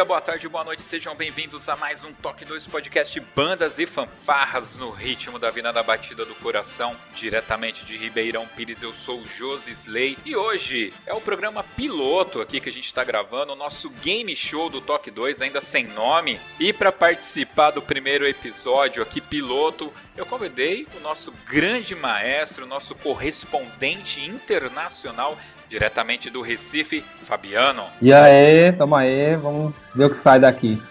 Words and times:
Dia, 0.00 0.04
boa 0.06 0.20
tarde, 0.20 0.48
boa 0.48 0.64
noite, 0.64 0.80
sejam 0.80 1.14
bem-vindos 1.14 1.68
a 1.68 1.76
mais 1.76 2.02
um 2.02 2.10
Toque 2.10 2.42
2 2.42 2.66
Podcast 2.68 3.20
Bandas 3.36 3.78
e 3.78 3.84
Fanfarras 3.84 4.78
no 4.78 4.90
ritmo 4.90 5.38
da 5.38 5.50
vida 5.50 5.70
da 5.74 5.82
batida 5.82 6.24
do 6.24 6.34
coração, 6.36 6.96
diretamente 7.12 7.84
de 7.84 7.98
Ribeirão 7.98 8.46
Pires, 8.46 8.82
eu 8.82 8.94
sou 8.94 9.20
o 9.20 9.26
Josi 9.26 9.72
Slay 9.72 10.16
e 10.24 10.34
hoje 10.34 10.90
é 11.04 11.12
o 11.12 11.20
programa 11.20 11.62
piloto 11.62 12.40
aqui 12.40 12.60
que 12.60 12.70
a 12.70 12.72
gente 12.72 12.86
está 12.86 13.04
gravando, 13.04 13.52
o 13.52 13.56
nosso 13.56 13.90
game 13.90 14.34
show 14.34 14.70
do 14.70 14.80
Toque 14.80 15.10
2, 15.10 15.42
ainda 15.42 15.60
sem 15.60 15.84
nome, 15.84 16.40
e 16.58 16.72
para 16.72 16.90
participar 16.90 17.70
do 17.70 17.82
primeiro 17.82 18.26
episódio 18.26 19.02
aqui 19.02 19.20
piloto, 19.20 19.92
eu 20.16 20.24
convidei 20.24 20.88
o 20.96 21.00
nosso 21.00 21.30
grande 21.44 21.94
maestro, 21.94 22.66
nosso 22.66 22.94
correspondente 22.94 24.24
internacional 24.24 25.36
diretamente 25.70 26.28
do 26.28 26.42
Recife, 26.42 27.04
Fabiano. 27.22 27.84
E 28.02 28.12
aí, 28.12 28.72
tamo 28.72 28.96
aí, 28.96 29.36
vamos 29.36 29.72
ver 29.94 30.06
o 30.06 30.10
que 30.10 30.16
sai 30.16 30.40
daqui. 30.40 30.82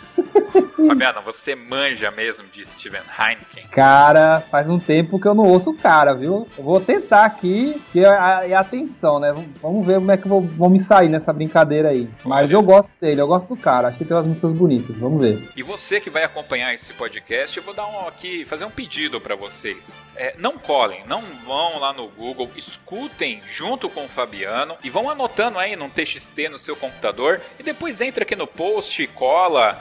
Fabiano, 0.88 1.22
você 1.22 1.56
manja 1.56 2.12
mesmo 2.12 2.48
de 2.48 2.66
Steven 2.66 3.02
Heineken? 3.18 3.68
Cara, 3.72 4.42
faz 4.42 4.70
um 4.70 4.80
tempo 4.80 5.20
que 5.20 5.28
eu 5.28 5.34
não 5.34 5.46
ouço 5.46 5.72
o 5.72 5.78
cara, 5.78 6.14
viu? 6.14 6.48
Eu 6.58 6.64
vou 6.64 6.80
tentar 6.82 7.26
aqui, 7.26 7.82
que 7.92 8.04
é, 8.04 8.50
é 8.50 8.56
atenção, 8.56 9.20
né? 9.20 9.32
Vamos 9.62 9.86
ver 9.86 9.96
como 9.96 10.12
é 10.12 10.18
que 10.18 10.26
eu 10.26 10.30
vou, 10.30 10.42
vou 10.42 10.70
me 10.70 10.80
sair 10.80 11.10
nessa 11.10 11.32
brincadeira 11.32 11.90
aí. 11.90 12.10
Mas 12.26 12.52
eu 12.52 12.62
gosto 12.62 12.94
dele, 13.00 13.22
eu 13.22 13.28
gosto 13.28 13.48
do 13.48 13.58
cara. 13.58 13.88
Acho 13.88 13.98
que 13.98 14.06
tem 14.06 14.16
umas 14.16 14.28
músicas 14.28 14.52
bonitas, 14.52 14.96
vamos 14.98 15.22
ver. 15.22 15.50
E 15.56 15.64
você 15.64 16.00
que 16.00 16.10
vai 16.10 16.24
acompanhar 16.24 16.74
esse 16.74 16.94
podcast, 16.94 17.58
eu 17.58 17.64
vou 17.64 17.74
dar 17.74 17.88
um 17.88 18.08
aqui, 18.08 18.46
fazer 18.46 18.66
um 18.66 18.72
pedido 18.72 19.22
para 19.22 19.36
vocês. 19.36 19.96
É, 20.16 20.36
não 20.38 20.58
colhem, 20.58 21.04
não 21.06 21.22
vão 21.46 21.80
lá 21.80 21.94
no 21.94 22.08
Google, 22.08 22.50
escutem 22.56 23.42
junto 23.48 23.90
com 23.90 24.06
o 24.06 24.10
Fabiano 24.10 24.76
e 24.84 24.90
vão 24.90 25.10
anotando 25.10 25.58
aí 25.58 25.76
num 25.76 25.90
TXT 25.90 26.50
no 26.50 26.58
seu 26.58 26.76
computador 26.76 27.40
e 27.58 27.64
depois 27.64 28.02
entra 28.02 28.24
aqui 28.24 28.36
no 28.36 28.48
post 28.48 29.02
e 29.02 29.08
cola 29.08 29.80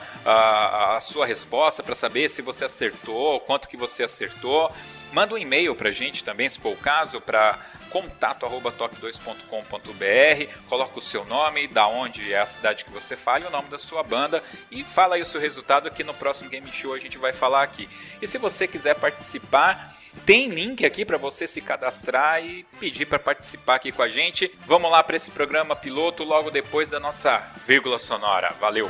a, 0.59 0.97
a 0.97 1.01
sua 1.01 1.25
resposta 1.25 1.81
para 1.81 1.95
saber 1.95 2.29
se 2.29 2.41
você 2.41 2.65
acertou, 2.65 3.39
quanto 3.41 3.67
que 3.67 3.77
você 3.77 4.03
acertou. 4.03 4.71
Manda 5.11 5.33
um 5.33 5.37
e-mail 5.37 5.75
pra 5.75 5.91
gente 5.91 6.23
também, 6.23 6.49
se 6.49 6.59
for 6.59 6.73
o 6.73 6.77
caso, 6.77 7.19
para 7.19 7.57
contato@toque2.com.br, 7.89 10.53
coloca 10.67 10.97
o 10.97 11.01
seu 11.01 11.25
nome, 11.25 11.67
da 11.67 11.87
onde 11.87 12.31
é 12.31 12.39
a 12.39 12.45
cidade 12.45 12.85
que 12.85 12.91
você 12.91 13.17
fala 13.17 13.47
o 13.47 13.51
nome 13.51 13.69
da 13.69 13.79
sua 13.79 14.03
banda 14.03 14.43
e 14.69 14.83
fala 14.83 15.15
aí 15.15 15.21
o 15.21 15.25
seu 15.25 15.41
resultado 15.41 15.89
que 15.89 16.03
no 16.03 16.13
próximo 16.13 16.49
game 16.49 16.71
show 16.71 16.93
a 16.93 16.99
gente 16.99 17.17
vai 17.17 17.33
falar 17.33 17.63
aqui. 17.63 17.89
E 18.21 18.27
se 18.27 18.37
você 18.37 18.67
quiser 18.67 18.93
participar, 18.95 19.97
tem 20.25 20.49
link 20.49 20.85
aqui 20.85 21.05
para 21.05 21.17
você 21.17 21.47
se 21.47 21.61
cadastrar 21.61 22.43
e 22.43 22.65
pedir 22.79 23.05
para 23.05 23.19
participar 23.19 23.75
aqui 23.75 23.91
com 23.91 24.01
a 24.01 24.09
gente. 24.09 24.51
Vamos 24.65 24.91
lá 24.91 25.03
para 25.03 25.15
esse 25.15 25.31
programa 25.31 25.75
piloto 25.75 26.23
logo 26.23 26.51
depois 26.51 26.91
da 26.91 26.99
nossa 26.99 27.41
vírgula 27.65 27.99
sonora. 27.99 28.53
Valeu. 28.59 28.89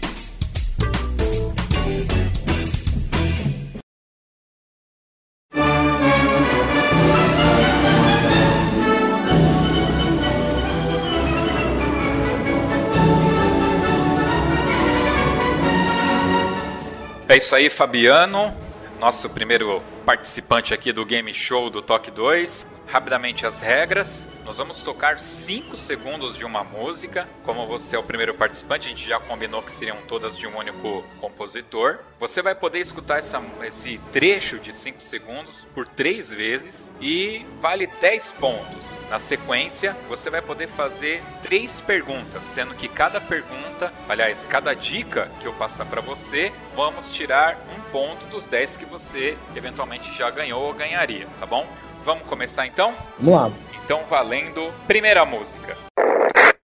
É 17.31 17.37
isso 17.37 17.55
aí, 17.55 17.69
Fabiano, 17.69 18.53
nosso 18.99 19.29
primeiro 19.29 19.81
participante 20.05 20.73
aqui 20.73 20.91
do 20.91 21.05
Game 21.05 21.33
Show 21.33 21.69
do 21.69 21.81
Toque 21.81 22.11
2. 22.11 22.69
Rapidamente 22.87 23.45
as 23.45 23.61
regras. 23.61 24.29
Nós 24.43 24.57
vamos 24.57 24.81
tocar 24.81 25.17
5 25.17 25.77
segundos 25.77 26.35
de 26.35 26.43
uma 26.43 26.61
música. 26.61 27.25
Como 27.45 27.65
você 27.65 27.95
é 27.95 27.99
o 27.99 28.03
primeiro 28.03 28.33
participante, 28.33 28.87
a 28.87 28.89
gente 28.89 29.07
já 29.07 29.17
combinou 29.17 29.61
que 29.61 29.71
seriam 29.71 29.95
todas 30.09 30.37
de 30.37 30.45
um 30.45 30.57
único 30.57 31.05
compositor. 31.21 31.99
Você 32.19 32.41
vai 32.41 32.53
poder 32.53 32.79
escutar 32.79 33.19
essa, 33.19 33.41
esse 33.63 33.97
trecho 34.11 34.59
de 34.59 34.73
5 34.73 35.01
segundos 35.01 35.65
por 35.73 35.87
3 35.87 36.31
vezes 36.31 36.91
e 36.99 37.45
vale 37.61 37.87
10 37.87 38.33
pontos. 38.33 38.99
Na 39.09 39.19
sequência, 39.19 39.95
você 40.09 40.29
vai 40.29 40.41
poder 40.41 40.67
fazer 40.67 41.23
3 41.41 41.79
perguntas, 41.79 42.43
sendo 42.43 42.75
que 42.75 42.89
cada 42.89 43.21
pergunta, 43.21 43.93
aliás, 44.09 44.45
cada 44.45 44.73
dica 44.73 45.31
que 45.39 45.45
eu 45.45 45.53
passar 45.53 45.85
para 45.85 46.01
você, 46.01 46.51
vamos 46.75 47.11
tirar 47.11 47.57
um 47.77 47.91
ponto 47.91 48.25
dos 48.27 48.45
10 48.45 48.77
que 48.77 48.85
você 48.85 49.37
eventualmente 49.55 50.11
já 50.13 50.29
ganhou 50.29 50.63
ou 50.63 50.73
ganharia, 50.73 51.27
tá 51.39 51.45
bom? 51.45 51.65
Vamos 52.03 52.23
começar 52.27 52.65
então? 52.65 52.93
Vamos 53.19 53.33
lá. 53.33 53.51
Então 53.83 54.03
valendo, 54.09 54.71
primeira 54.87 55.25
música. 55.25 55.77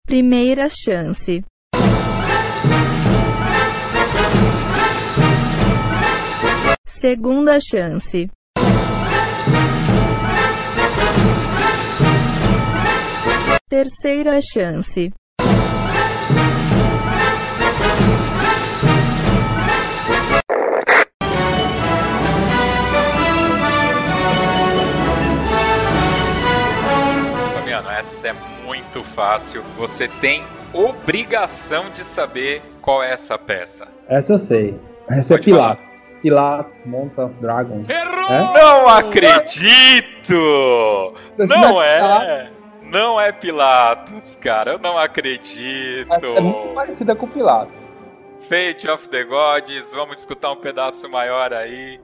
Primeira 0.06 0.68
chance. 0.70 1.44
Segunda 6.86 7.58
chance. 7.60 8.30
Terceira 13.70 14.40
chance. 14.42 15.12
Essa 28.04 28.28
é 28.28 28.34
muito 28.66 29.02
fácil. 29.04 29.64
Você 29.78 30.08
tem 30.08 30.44
obrigação 30.74 31.90
de 31.92 32.04
saber 32.04 32.62
qual 32.82 33.02
é 33.02 33.12
essa 33.12 33.38
peça. 33.38 33.88
Essa 34.10 34.34
eu 34.34 34.38
sei. 34.38 34.78
Essa 35.10 35.36
Pode 35.36 35.50
é 35.50 35.54
Pilates. 35.54 35.84
Pilates, 36.22 36.84
Mountain 36.86 37.26
of 37.26 37.40
Dragons. 37.40 37.90
É? 37.90 38.04
Não 38.06 38.88
acredito! 38.90 40.34
Esse 41.38 41.48
Não 41.56 41.82
é! 41.82 42.00
tá- 42.00 42.48
Não 42.82 43.20
é 43.22 43.32
Pilatos, 43.32 44.36
cara. 44.36 44.74
Eu 44.74 44.80
não 44.80 44.98
acredito. 44.98 46.14
Essa 46.14 46.26
é 46.28 46.42
muito 46.42 46.74
parecida 46.74 47.16
com 47.16 47.28
Pilatos. 47.28 47.86
Fate 48.50 48.90
of 48.90 49.08
the 49.10 49.24
Gods. 49.24 49.92
Vamos 49.94 50.20
escutar 50.20 50.52
um 50.52 50.58
pedaço 50.58 51.10
maior 51.10 51.54
aí. 51.54 52.00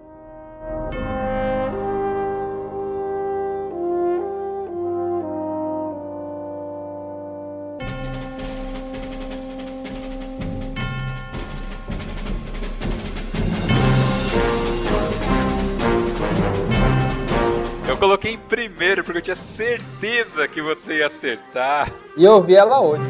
Coloquei 18.10 18.34
em 18.34 18.40
primeiro 18.40 19.04
porque 19.04 19.20
eu 19.20 19.22
tinha 19.22 19.36
certeza 19.36 20.48
que 20.48 20.64
você 20.64 20.98
ia 20.98 21.06
acertar. 21.06 21.94
E 22.18 22.24
eu 22.24 22.42
vi 22.42 22.56
ela 22.56 22.82
hoje. 22.82 23.04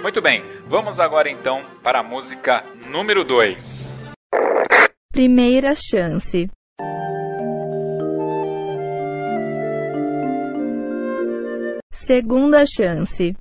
Muito 0.00 0.22
bem, 0.22 0.42
vamos 0.66 0.98
agora 0.98 1.28
então 1.28 1.60
para 1.82 1.98
a 1.98 2.02
música 2.02 2.64
número 2.90 3.22
2. 3.22 4.00
Primeira 5.12 5.74
chance. 5.74 6.48
Segunda 11.92 12.64
chance. 12.64 13.34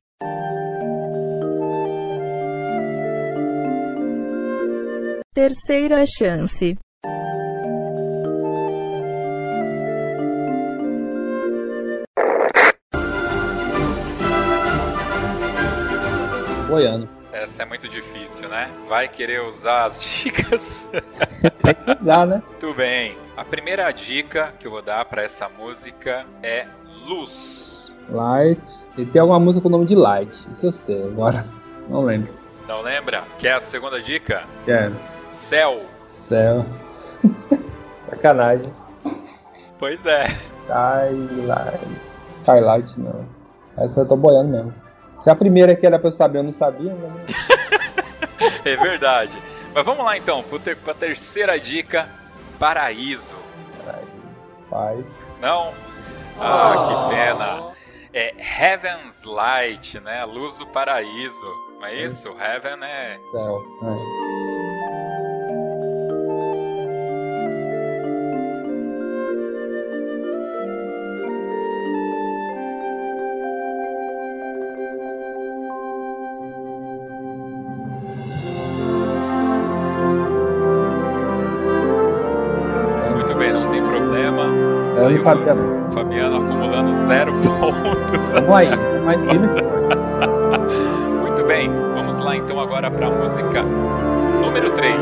Terceira 5.33 6.04
chance. 6.06 6.78
Boiano. 16.68 17.07
Essa 17.31 17.63
é 17.63 17.66
muito 17.66 17.88
difícil, 17.88 18.50
né? 18.50 18.69
Vai 18.89 19.07
querer 19.07 19.42
usar 19.44 19.86
as 19.86 19.98
dicas? 20.04 20.89
Tem 21.63 21.75
que 21.75 22.01
usar, 22.01 22.28
né? 22.28 22.44
Muito 22.50 22.74
bem. 22.74 23.16
A 23.38 23.45
primeira 23.45 23.89
dica 23.94 24.54
que 24.60 24.68
eu 24.68 24.72
vou 24.72 24.81
dar 24.81 25.06
para 25.06 25.22
essa 25.22 25.48
música 25.48 26.25
é 26.44 26.68
luz. 27.07 27.95
Light. 28.10 28.69
E 28.98 29.06
tem 29.06 29.22
alguma 29.22 29.39
música 29.39 29.62
com 29.63 29.69
o 29.69 29.72
nome 29.72 29.86
de 29.86 29.95
Light. 29.95 30.31
Isso 30.51 30.66
eu 30.66 30.72
sei, 30.74 31.01
agora 31.04 31.45
não 31.88 32.04
lembro. 32.04 32.33
Não 32.68 32.81
lembra? 32.81 33.24
Quer 33.39 33.54
a 33.54 33.60
segunda 33.62 34.01
dica? 34.01 34.44
Quero. 34.66 34.94
Céu. 35.31 35.81
Céu. 36.06 36.66
Sacanagem. 38.04 38.72
Pois 39.80 40.06
é. 40.06 40.25
Skylight. 40.66 41.88
Skylight, 42.42 43.00
não. 43.00 43.25
Essa 43.78 44.01
eu 44.01 44.07
tô 44.07 44.16
boiando 44.16 44.50
mesmo. 44.50 44.74
Se 45.18 45.30
a 45.30 45.36
primeira 45.36 45.75
que 45.75 45.86
era 45.86 45.98
pra 45.98 46.10
eu 46.10 46.12
saber, 46.12 46.39
eu 46.39 46.44
não 46.44 46.51
sabia, 46.51 46.94
né? 46.94 47.25
É 48.66 48.75
verdade. 48.75 49.36
Mas 49.74 49.86
vamos 49.86 50.04
lá 50.04 50.18
então, 50.18 50.44
para 50.44 50.92
a 50.92 50.95
terceira 50.95 51.60
dica: 51.60 52.10
Paraíso. 52.60 53.36
Paraíso. 53.86 54.54
Paz. 54.69 55.06
Não? 55.39 55.74
Ah, 56.39 57.10
que 57.10 57.16
pena. 57.16 57.72
É 58.13 58.33
Heaven's 58.38 59.24
Light, 59.24 60.00
né? 60.00 60.22
A 60.22 60.25
luz 60.25 60.57
do 60.57 60.68
paraíso. 60.68 61.45
Não 61.80 61.86
é 61.86 62.04
isso? 62.04 62.30
Heaven 62.30 62.83
é. 62.83 63.19
Céu. 63.31 63.63
É. 63.83 64.41
Fabiano 85.23 86.38
acumulando 86.38 86.95
zero 87.07 87.31
pontos. 87.41 88.31
Vamos 88.33 88.56
aí. 88.56 88.69
Mais. 89.06 89.21
Muito 91.21 91.44
bem, 91.45 91.69
vamos 91.69 92.18
lá 92.19 92.35
então 92.35 92.59
agora 92.59 92.89
para 92.89 93.07
a 93.07 93.12
música 93.12 93.62
número 94.41 94.73
3. 94.73 94.95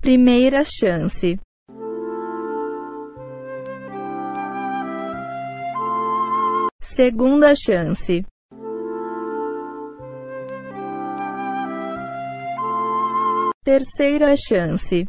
Primeira 0.00 0.62
chance. 0.64 1.38
Segunda 6.80 7.52
chance. 7.54 8.24
Terceira 13.64 14.34
chance. 14.36 15.06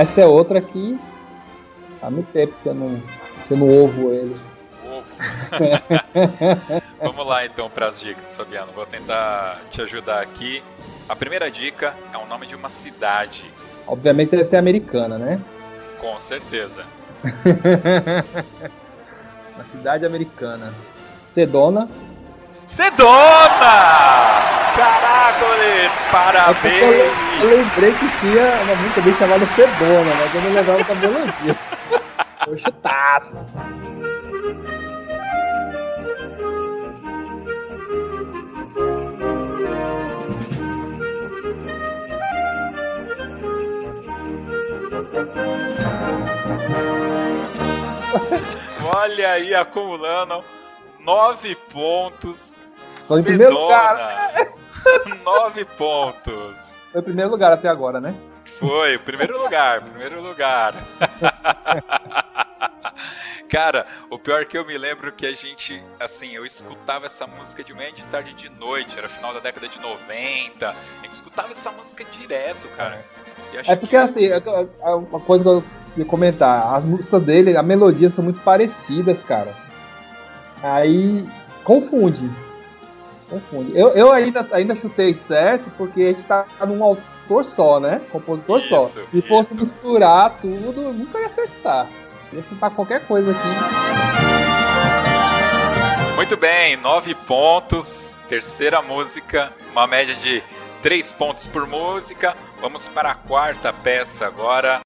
Essa 0.00 0.22
é 0.22 0.26
outra 0.26 0.62
que 0.62 0.98
há 2.00 2.10
muito 2.10 2.32
tempo 2.32 2.54
que 2.62 2.68
eu 2.68 2.74
não, 2.74 3.02
que 3.46 3.52
eu 3.52 3.56
não 3.58 3.68
ouvo 3.68 4.10
ele. 4.12 4.34
Ovo. 4.86 5.04
Vamos 7.02 7.26
lá 7.26 7.44
então 7.44 7.68
para 7.68 7.88
as 7.88 8.00
dicas, 8.00 8.34
Fabiano. 8.34 8.72
Vou 8.72 8.86
tentar 8.86 9.60
te 9.70 9.82
ajudar 9.82 10.22
aqui. 10.22 10.62
A 11.06 11.14
primeira 11.14 11.50
dica 11.50 11.94
é 12.14 12.16
o 12.16 12.26
nome 12.26 12.46
de 12.46 12.54
uma 12.54 12.70
cidade, 12.70 13.44
Obviamente 13.86 14.30
deve 14.30 14.44
ser 14.44 14.56
americana, 14.56 15.18
né? 15.18 15.40
com 16.00 16.18
certeza. 16.18 16.84
Uma 19.54 19.64
cidade 19.70 20.06
americana. 20.06 20.72
Sedona. 21.22 21.88
Sedona! 22.66 24.59
Caracoles! 24.76 25.90
É 25.90 26.10
Parabéns! 26.10 26.82
Eu, 27.40 27.50
eu 27.50 27.56
lembrei 27.56 27.92
que 27.92 28.08
tinha 28.20 28.62
uma 28.62 28.74
música 28.76 29.00
bem 29.00 29.14
chamada 29.14 29.46
Sedona, 29.54 30.14
mas 30.18 30.34
eu 30.34 30.40
não 30.42 30.52
lembrava 30.52 30.84
da 30.84 30.94
melodia. 30.94 31.56
Foi 32.44 32.58
chutaço. 32.58 33.44
Olha 48.92 49.30
aí, 49.32 49.54
acumulando 49.54 50.44
nove 50.98 51.54
pontos. 51.54 52.60
Tô 53.06 53.18
em 53.18 53.22
primeiro 53.22 53.52
Sedona. 53.54 54.59
Nove 55.24 55.64
pontos. 55.64 56.74
Foi 56.92 57.00
o 57.00 57.04
primeiro 57.04 57.30
lugar 57.30 57.52
até 57.52 57.68
agora, 57.68 58.00
né? 58.00 58.14
Foi, 58.58 58.98
primeiro 58.98 59.40
lugar, 59.40 59.80
primeiro 59.80 60.20
lugar. 60.22 60.74
Cara, 63.48 63.84
o 64.10 64.18
pior 64.18 64.44
que 64.44 64.56
eu 64.56 64.64
me 64.64 64.78
lembro 64.78 65.10
que 65.10 65.26
a 65.26 65.32
gente, 65.32 65.82
assim, 65.98 66.32
eu 66.34 66.46
escutava 66.46 67.06
essa 67.06 67.26
música 67.26 67.64
de 67.64 67.74
manhã, 67.74 67.92
de 67.92 68.04
tarde 68.04 68.30
e 68.30 68.34
de 68.34 68.48
noite, 68.48 68.96
era 68.96 69.08
final 69.08 69.34
da 69.34 69.40
década 69.40 69.66
de 69.66 69.80
90. 69.80 70.68
A 70.70 70.74
gente 71.02 71.12
escutava 71.14 71.50
essa 71.50 71.70
música 71.72 72.04
direto, 72.04 72.68
cara. 72.76 73.04
É 73.66 73.74
porque 73.74 73.96
assim, 73.96 74.26
é- 74.26 74.40
é 74.82 74.94
uma 74.94 75.18
coisa 75.20 75.42
que 75.44 75.50
eu 75.50 75.64
ia 75.96 76.04
comentar, 76.04 76.74
as 76.74 76.84
músicas 76.84 77.20
dele, 77.22 77.56
a 77.56 77.62
melodia 77.62 78.08
são 78.10 78.22
muito 78.22 78.40
parecidas, 78.42 79.24
cara. 79.24 79.52
Aí 80.62 81.26
confunde. 81.64 82.30
Confunde. 83.30 83.78
Eu, 83.78 83.90
eu 83.90 84.12
ainda, 84.12 84.46
ainda 84.52 84.74
chutei 84.74 85.14
certo 85.14 85.70
porque 85.78 86.02
a 86.02 86.08
gente 86.08 86.24
tá 86.24 86.44
num 86.66 86.82
autor 86.82 87.44
só, 87.44 87.78
né? 87.78 88.00
Compositor 88.10 88.60
só. 88.60 88.86
Isso, 88.86 89.06
Se 89.12 89.22
fosse 89.22 89.54
isso. 89.54 89.62
misturar 89.62 90.38
tudo, 90.40 90.82
eu 90.82 90.92
nunca 90.92 91.18
ia 91.20 91.26
acertar. 91.26 91.88
Ia 92.32 92.40
acertar 92.40 92.70
qualquer 92.72 93.06
coisa 93.06 93.30
aqui. 93.30 93.48
Muito 96.16 96.36
bem, 96.36 96.76
nove 96.76 97.14
pontos. 97.14 98.18
Terceira 98.28 98.82
música, 98.82 99.52
uma 99.72 99.86
média 99.86 100.14
de 100.14 100.42
três 100.82 101.12
pontos 101.12 101.46
por 101.46 101.66
música. 101.66 102.36
Vamos 102.60 102.88
para 102.88 103.12
a 103.12 103.14
quarta 103.14 103.72
peça 103.72 104.26
agora. 104.26 104.80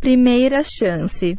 Primeira 0.00 0.62
chance. 0.64 1.36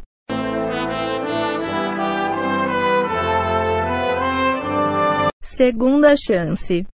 Segunda 5.54 6.14
chance. 6.16 6.86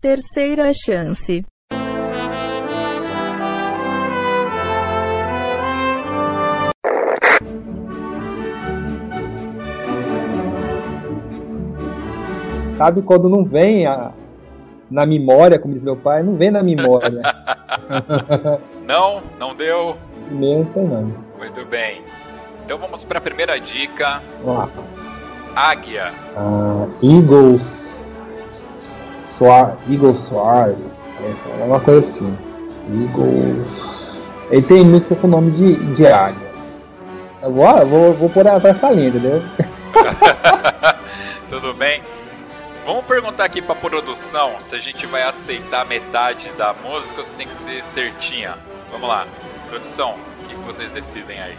Terceira 0.00 0.72
chance. 0.72 1.44
Sabe 12.78 13.02
quando 13.02 13.28
não 13.28 13.44
vem 13.44 13.86
a, 13.86 14.14
na 14.90 15.04
memória, 15.04 15.58
como 15.58 15.74
diz 15.74 15.82
meu 15.82 15.98
pai, 15.98 16.22
não 16.22 16.34
vem 16.34 16.50
na 16.50 16.62
memória. 16.62 17.20
não, 18.88 19.22
não 19.38 19.54
deu. 19.54 19.98
Imensa 20.30 20.80
não. 20.80 21.12
Muito 21.36 21.62
bem. 21.66 22.02
Então 22.68 22.76
vamos 22.76 23.02
para 23.02 23.16
a 23.16 23.22
primeira 23.22 23.58
dica. 23.58 24.20
Vamos 24.44 24.58
lá. 24.58 24.68
Águia. 25.56 26.12
Uh, 26.36 26.90
Eagles. 27.02 28.12
Soar, 29.24 29.78
Eagles 29.88 30.18
Soar. 30.18 30.74
É 31.58 31.64
uma 31.64 31.80
coisa 31.80 32.00
assim. 32.00 32.36
Eagles. 32.92 34.22
Ele 34.50 34.60
tem 34.60 34.84
música 34.84 35.16
com 35.16 35.28
nome 35.28 35.50
de, 35.52 35.76
de 35.94 36.06
águia. 36.06 36.46
Eu 37.40 37.52
vou, 37.54 37.70
eu 37.70 37.86
vou, 37.86 38.12
vou 38.12 38.28
pôr 38.28 38.44
essa 38.46 38.90
linha, 38.90 39.08
entendeu? 39.08 39.42
Tudo 41.48 41.72
bem. 41.72 42.02
Vamos 42.84 43.06
perguntar 43.06 43.44
aqui 43.44 43.62
pra 43.62 43.74
produção 43.74 44.60
se 44.60 44.76
a 44.76 44.78
gente 44.78 45.06
vai 45.06 45.22
aceitar 45.22 45.86
metade 45.86 46.50
da 46.58 46.74
música 46.74 47.20
ou 47.20 47.24
se 47.24 47.32
tem 47.32 47.48
que 47.48 47.54
ser 47.54 47.82
certinha. 47.82 48.58
Vamos 48.92 49.08
lá. 49.08 49.26
Produção, 49.70 50.16
o 50.44 50.48
que 50.48 50.54
vocês 50.66 50.90
decidem 50.90 51.40
aí? 51.40 51.56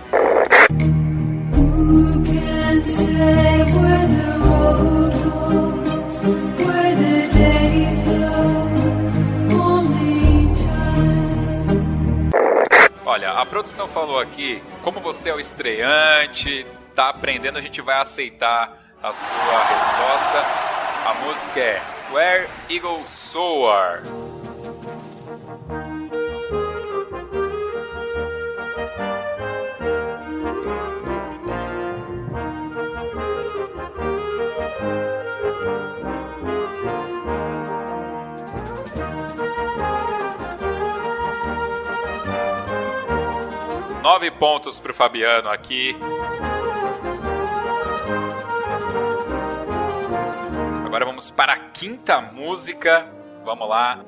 Olha, 13.05 13.31
a 13.31 13.45
produção 13.45 13.87
falou 13.87 14.19
aqui, 14.19 14.61
como 14.81 14.99
você 15.01 15.29
é 15.29 15.35
o 15.35 15.39
estreante, 15.39 16.65
tá 16.95 17.09
aprendendo, 17.09 17.57
a 17.57 17.61
gente 17.61 17.81
vai 17.81 17.99
aceitar 17.99 18.77
a 19.01 19.11
sua 19.11 19.63
resposta. 19.63 20.45
A 21.05 21.13
música 21.25 21.59
é 21.59 21.81
Where 22.11 22.47
Eagles 22.69 23.09
Soar. 23.09 24.03
Nove 44.11 44.31
pontos 44.31 44.79
para 44.79 44.91
o 44.91 44.95
Fabiano 44.95 45.49
aqui. 45.49 45.95
Agora 50.83 51.05
vamos 51.05 51.29
para 51.29 51.53
a 51.53 51.59
quinta 51.69 52.19
música. 52.19 53.07
Vamos 53.45 53.69
lá. 53.69 54.03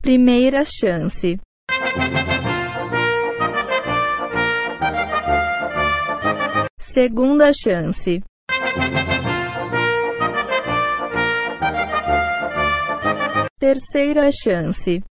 Primeira 0.00 0.64
chance. 0.64 1.38
Segunda 6.78 7.50
chance. 7.52 8.22
Terceira 13.58 14.30
chance. 14.32 15.02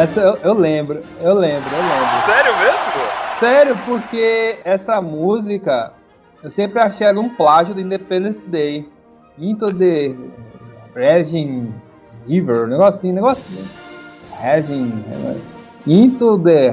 Essa 0.00 0.18
eu, 0.18 0.38
eu, 0.42 0.54
lembro, 0.54 1.02
eu 1.20 1.34
lembro, 1.34 1.68
eu 1.74 1.82
lembro. 1.82 2.24
Sério 2.24 2.58
mesmo? 2.58 3.38
Sério, 3.38 3.78
porque 3.84 4.58
essa 4.64 4.98
música 5.02 5.92
eu 6.42 6.48
sempre 6.48 6.80
achei 6.80 7.06
ela 7.06 7.20
um 7.20 7.28
plágio 7.28 7.74
do 7.74 7.82
Independence 7.82 8.48
Day. 8.48 8.88
Into 9.38 9.74
the 9.74 10.14
Raging 10.94 11.74
River, 12.26 12.66
negocinho, 12.66 13.12
negocinho. 13.12 13.62
Raging. 14.40 15.04
Into 15.86 16.38
the 16.38 16.68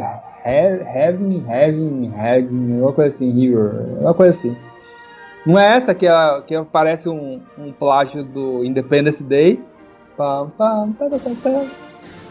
Heaven, 0.46 1.44
Heaven, 1.50 2.14
Heaven, 2.18 2.80
uma 2.80 2.94
coisa 2.94 3.14
assim, 3.14 3.30
River, 3.30 4.00
uma 4.00 4.14
coisa 4.14 4.38
assim. 4.38 4.56
Não 5.46 5.60
é 5.60 5.76
essa 5.76 5.94
que, 5.94 6.08
é, 6.08 6.42
que 6.48 6.64
parece 6.72 7.10
um, 7.10 7.42
um 7.58 7.74
plágio 7.74 8.24
do 8.24 8.64
Independence 8.64 9.22
Day? 9.22 9.62
Pam, 10.16 10.50
pam, 10.58 10.94
pam, 10.94 11.10
pam, 11.10 11.36
pam. 11.36 11.87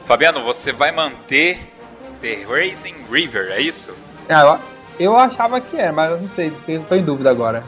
Fabiano, 0.06 0.42
você 0.44 0.70
vai 0.70 0.92
manter 0.92 1.58
The 2.20 2.44
Racing 2.44 2.94
River, 3.10 3.50
é 3.50 3.60
isso? 3.60 3.92
É, 4.28 4.40
eu, 4.40 4.58
eu 5.00 5.18
achava 5.18 5.60
que 5.60 5.76
era, 5.76 5.92
mas 5.92 6.12
eu 6.12 6.20
não 6.20 6.28
sei, 6.28 6.52
estou 6.68 6.96
em 6.96 7.02
dúvida 7.02 7.28
agora. 7.28 7.64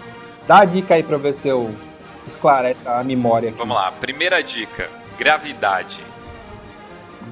Dá 0.47 0.61
a 0.61 0.64
dica 0.64 0.95
aí 0.95 1.02
pra 1.02 1.18
ver 1.18 1.35
se 1.35 1.49
eu 1.49 1.75
esclarece 2.28 2.80
a 2.87 3.02
memória 3.02 3.49
aqui. 3.49 3.59
Vamos 3.59 3.76
lá, 3.76 3.90
primeira 3.90 4.40
dica: 4.42 4.88
gravidade. 5.18 6.00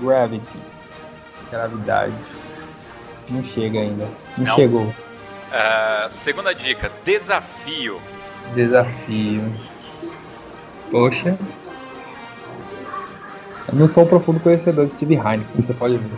Gravity. 0.00 0.44
Gravidade. 1.52 2.14
Não 3.28 3.44
chega 3.44 3.78
ainda. 3.78 4.08
Não, 4.36 4.46
não. 4.46 4.56
chegou. 4.56 4.82
Uh, 4.82 6.10
segunda 6.10 6.52
dica: 6.52 6.90
desafio. 7.04 8.00
Desafio. 8.54 9.54
Poxa. 10.90 11.38
Eu 13.68 13.74
não 13.74 13.88
sou 13.88 14.04
um 14.04 14.06
profundo 14.06 14.40
conhecedor 14.40 14.86
de 14.86 14.92
Steve 14.92 15.14
Heineken, 15.14 15.46
você 15.56 15.74
pode 15.74 15.98
ver. 15.98 16.10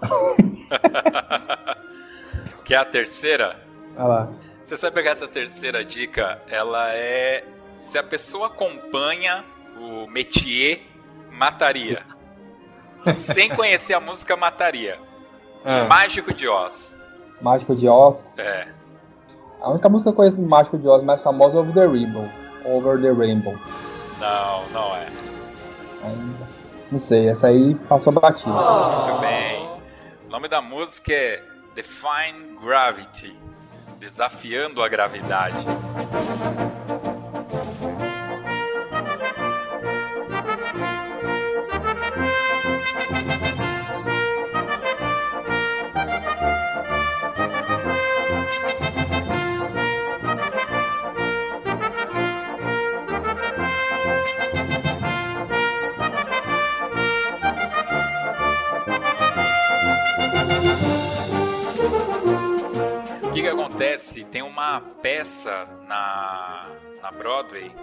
Quer 2.64 2.76
a 2.76 2.84
terceira? 2.84 3.56
Olha 3.96 4.06
lá. 4.06 4.28
Você 4.64 4.76
sabe 4.76 4.94
pegar 4.94 5.12
essa 5.12 5.26
terceira 5.26 5.84
dica? 5.84 6.40
Ela 6.48 6.92
é 6.92 7.44
se 7.76 7.98
a 7.98 8.02
pessoa 8.02 8.48
acompanha 8.48 9.44
o 9.76 10.06
métier, 10.06 10.82
mataria. 11.32 12.02
Sem 13.18 13.48
conhecer 13.48 13.94
a 13.94 14.00
música, 14.00 14.36
mataria. 14.36 14.98
É. 15.64 15.84
Mágico 15.84 16.32
de 16.32 16.46
Oz. 16.46 16.98
Mágico 17.40 17.74
de 17.74 17.88
Oz? 17.88 18.38
É. 18.38 18.64
A 19.60 19.70
única 19.70 19.88
música 19.88 20.10
que 20.10 20.14
eu 20.14 20.16
conheço 20.16 20.36
do 20.36 20.42
Mágico 20.42 20.78
de 20.78 20.86
Oz 20.86 21.02
mais 21.02 21.22
famosa 21.22 21.56
é 21.56 21.60
Over 21.60 21.74
the 21.74 21.86
Rainbow. 21.86 22.28
Over 22.64 23.00
the 23.00 23.10
Rainbow. 23.10 23.58
Não, 24.18 24.68
não 24.68 24.96
é. 24.96 25.06
Não 26.90 26.98
sei, 26.98 27.28
essa 27.28 27.48
aí 27.48 27.74
passou 27.88 28.12
batida. 28.12 28.50
Muito 28.50 29.20
bem. 29.20 29.68
O 30.26 30.30
nome 30.30 30.48
da 30.48 30.60
música 30.60 31.12
é 31.12 31.42
Define 31.74 32.58
Gravity 32.62 33.36
Desafiando 33.98 34.82
a 34.82 34.88
Gravidade. 34.88 35.64
Uma 64.70 64.80
peça 65.02 65.68
na, 65.88 66.68
na 67.02 67.10
Broadway 67.10 67.74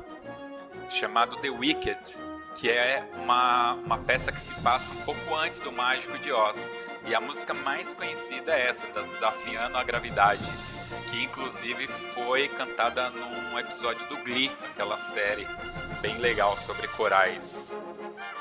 chamada 0.90 1.36
The 1.38 1.50
Wicked, 1.50 2.18
que 2.56 2.70
é 2.70 3.04
uma, 3.22 3.74
uma 3.74 3.98
peça 3.98 4.32
que 4.32 4.40
se 4.40 4.54
passa 4.62 4.90
um 4.94 5.02
pouco 5.02 5.36
antes 5.36 5.60
do 5.60 5.70
Mágico 5.70 6.18
de 6.20 6.32
Oz. 6.32 6.72
E 7.06 7.14
a 7.14 7.20
música 7.20 7.54
mais 7.54 7.94
conhecida 7.94 8.54
é 8.54 8.68
essa, 8.68 8.86
Desafiando 8.88 9.78
a 9.78 9.84
Gravidade, 9.84 10.44
que 11.10 11.24
inclusive 11.24 11.88
foi 12.14 12.48
cantada 12.50 13.10
num 13.10 13.60
episódio 13.60 14.08
do 14.08 14.18
Glee, 14.24 14.52
aquela 14.72 14.98
série 14.98 15.48
bem 16.02 16.18
legal 16.18 16.56
sobre 16.58 16.88
corais. 16.90 17.88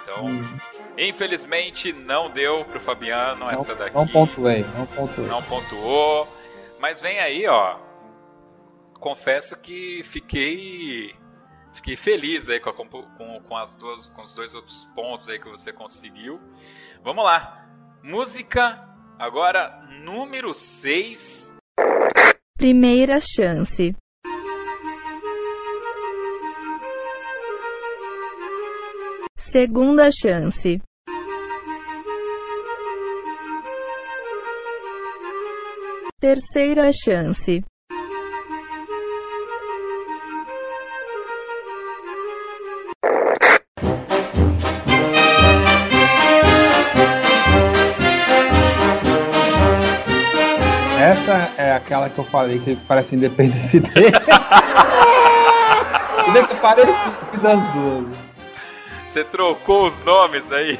Então, 0.02 0.26
hum. 0.26 0.58
infelizmente 0.96 1.92
não 1.92 2.30
deu 2.30 2.64
pro 2.64 2.78
Fabiano 2.78 3.40
não, 3.40 3.50
essa 3.50 3.74
daqui. 3.74 3.96
Não 3.96 4.06
pontuei, 4.06 4.64
não 4.76 4.86
pontuei. 4.86 5.26
Não 5.26 5.42
pontuou. 5.42 6.28
Mas 6.78 7.00
vem 7.00 7.18
aí, 7.18 7.46
ó 7.46 7.85
confesso 8.98 9.56
que 9.60 10.02
fiquei 10.04 11.14
fiquei 11.72 11.94
feliz 11.94 12.48
aí 12.48 12.58
com, 12.58 12.70
a, 12.70 12.72
com, 12.72 13.02
com, 13.42 13.56
as 13.56 13.74
duas, 13.74 14.06
com 14.08 14.22
os 14.22 14.34
dois 14.34 14.54
outros 14.54 14.86
pontos 14.94 15.28
aí 15.28 15.38
que 15.38 15.48
você 15.48 15.72
conseguiu. 15.72 16.40
Vamos 17.02 17.24
lá. 17.24 17.66
Música 18.02 18.82
agora 19.18 19.86
número 20.02 20.54
6. 20.54 21.56
Primeira 22.56 23.18
chance. 23.20 23.94
Segunda 29.36 30.10
chance. 30.10 30.80
Terceira 36.18 36.90
chance. 36.92 37.62
Aquela 51.76 52.10
que 52.10 52.18
eu 52.18 52.24
falei 52.24 52.58
que 52.58 52.74
parece 52.88 53.14
Independence 53.14 53.78
Day. 53.80 54.10
É 56.36 56.42
parecido 56.56 57.40
das 57.42 57.60
duas. 57.72 58.06
Você 59.04 59.24
trocou 59.24 59.86
os 59.86 60.04
nomes 60.04 60.50
aí? 60.52 60.78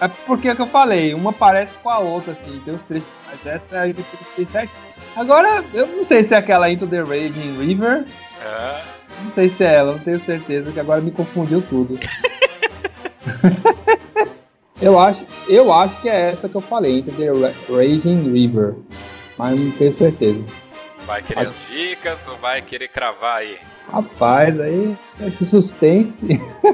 É 0.00 0.08
porque 0.26 0.48
é 0.48 0.54
que 0.54 0.62
eu 0.62 0.66
falei, 0.66 1.12
uma 1.12 1.32
parece 1.32 1.74
com 1.82 1.90
a 1.90 1.98
outra, 1.98 2.32
assim, 2.32 2.60
tem 2.64 2.74
os 2.74 2.82
três. 2.84 3.04
Mas 3.26 3.44
essa 3.46 3.76
é 3.76 3.80
a 3.80 3.88
Independence 3.88 4.54
Day 4.54 4.68
Agora, 5.16 5.62
eu 5.74 5.86
não 5.88 6.04
sei 6.04 6.22
se 6.22 6.34
é 6.34 6.38
aquela 6.38 6.70
Into 6.70 6.86
the 6.86 7.00
Raging 7.00 7.58
River. 7.58 8.04
É. 8.42 8.80
Não 9.24 9.32
sei 9.32 9.48
se 9.50 9.64
é 9.64 9.74
ela, 9.74 9.92
não 9.92 9.98
tenho 9.98 10.20
certeza, 10.20 10.70
que 10.70 10.78
agora 10.78 11.00
me 11.00 11.10
confundiu 11.10 11.60
tudo. 11.60 11.98
eu, 14.80 14.98
acho, 14.98 15.26
eu 15.48 15.72
acho 15.72 16.00
que 16.00 16.08
é 16.08 16.30
essa 16.30 16.48
que 16.48 16.54
eu 16.54 16.60
falei, 16.60 17.00
Into 17.00 17.10
the 17.12 17.26
Ra- 17.26 17.52
Raging 17.68 18.32
River. 18.32 18.76
Mas 19.38 19.58
não 19.58 19.70
tenho 19.72 19.92
certeza. 19.92 20.44
Vai 21.06 21.22
querer 21.22 21.40
as 21.40 21.54
dicas 21.70 22.26
ou 22.26 22.36
vai 22.36 22.60
querer 22.60 22.88
cravar 22.88 23.38
aí? 23.38 23.58
Rapaz, 23.90 24.60
aí, 24.60 24.94
esse 25.20 25.44
suspense. 25.46 26.26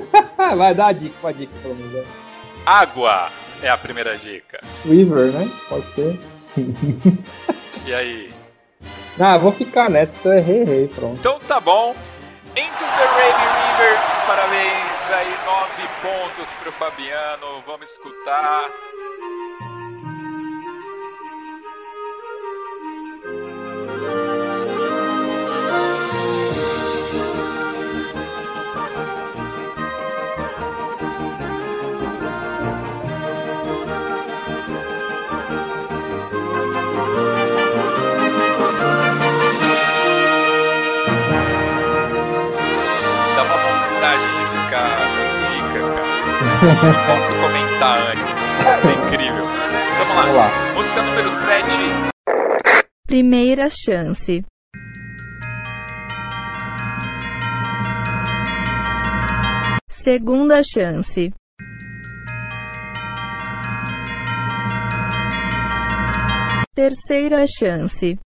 Vai 0.56 0.74
dar 0.74 0.88
a 0.88 0.92
dica, 0.92 1.14
uma 1.22 1.32
dica 1.32 1.52
pelo 1.62 1.76
menos. 1.76 1.92
né? 1.92 2.04
Água 2.66 3.28
é 3.62 3.68
a 3.68 3.76
primeira 3.76 4.18
dica. 4.18 4.58
River, 4.84 5.30
né? 5.30 5.48
Pode 5.68 5.84
ser. 5.86 6.20
E 7.86 7.94
aí? 7.94 8.32
Ah, 9.16 9.36
vou 9.36 9.52
ficar 9.52 9.88
nessa, 9.88 10.36
errei, 10.38 10.62
errei, 10.62 10.88
pronto. 10.88 11.16
Então 11.20 11.38
tá 11.46 11.60
bom. 11.60 11.94
Into 12.56 12.78
the 12.78 13.06
Raven 13.06 13.50
Rivers, 13.62 14.26
parabéns 14.26 15.12
aí, 15.12 15.34
nove 15.46 15.88
pontos 16.02 16.48
pro 16.60 16.72
Fabiano. 16.72 17.62
Vamos 17.64 17.90
escutar. 17.92 18.68
Posso 46.64 47.34
comentar 47.40 47.98
antes. 48.08 48.28
É 48.64 49.06
incrível. 49.06 49.44
Vamos 49.44 50.16
lá. 50.16 50.22
Vamos 50.22 50.36
lá. 50.36 50.74
Música 50.74 51.02
número 51.02 51.30
7. 51.32 51.66
Primeira 53.06 53.68
chance. 53.68 54.42
Segunda 59.90 60.62
chance. 60.62 61.32
Terceira 66.74 67.44
chance. 67.46 68.18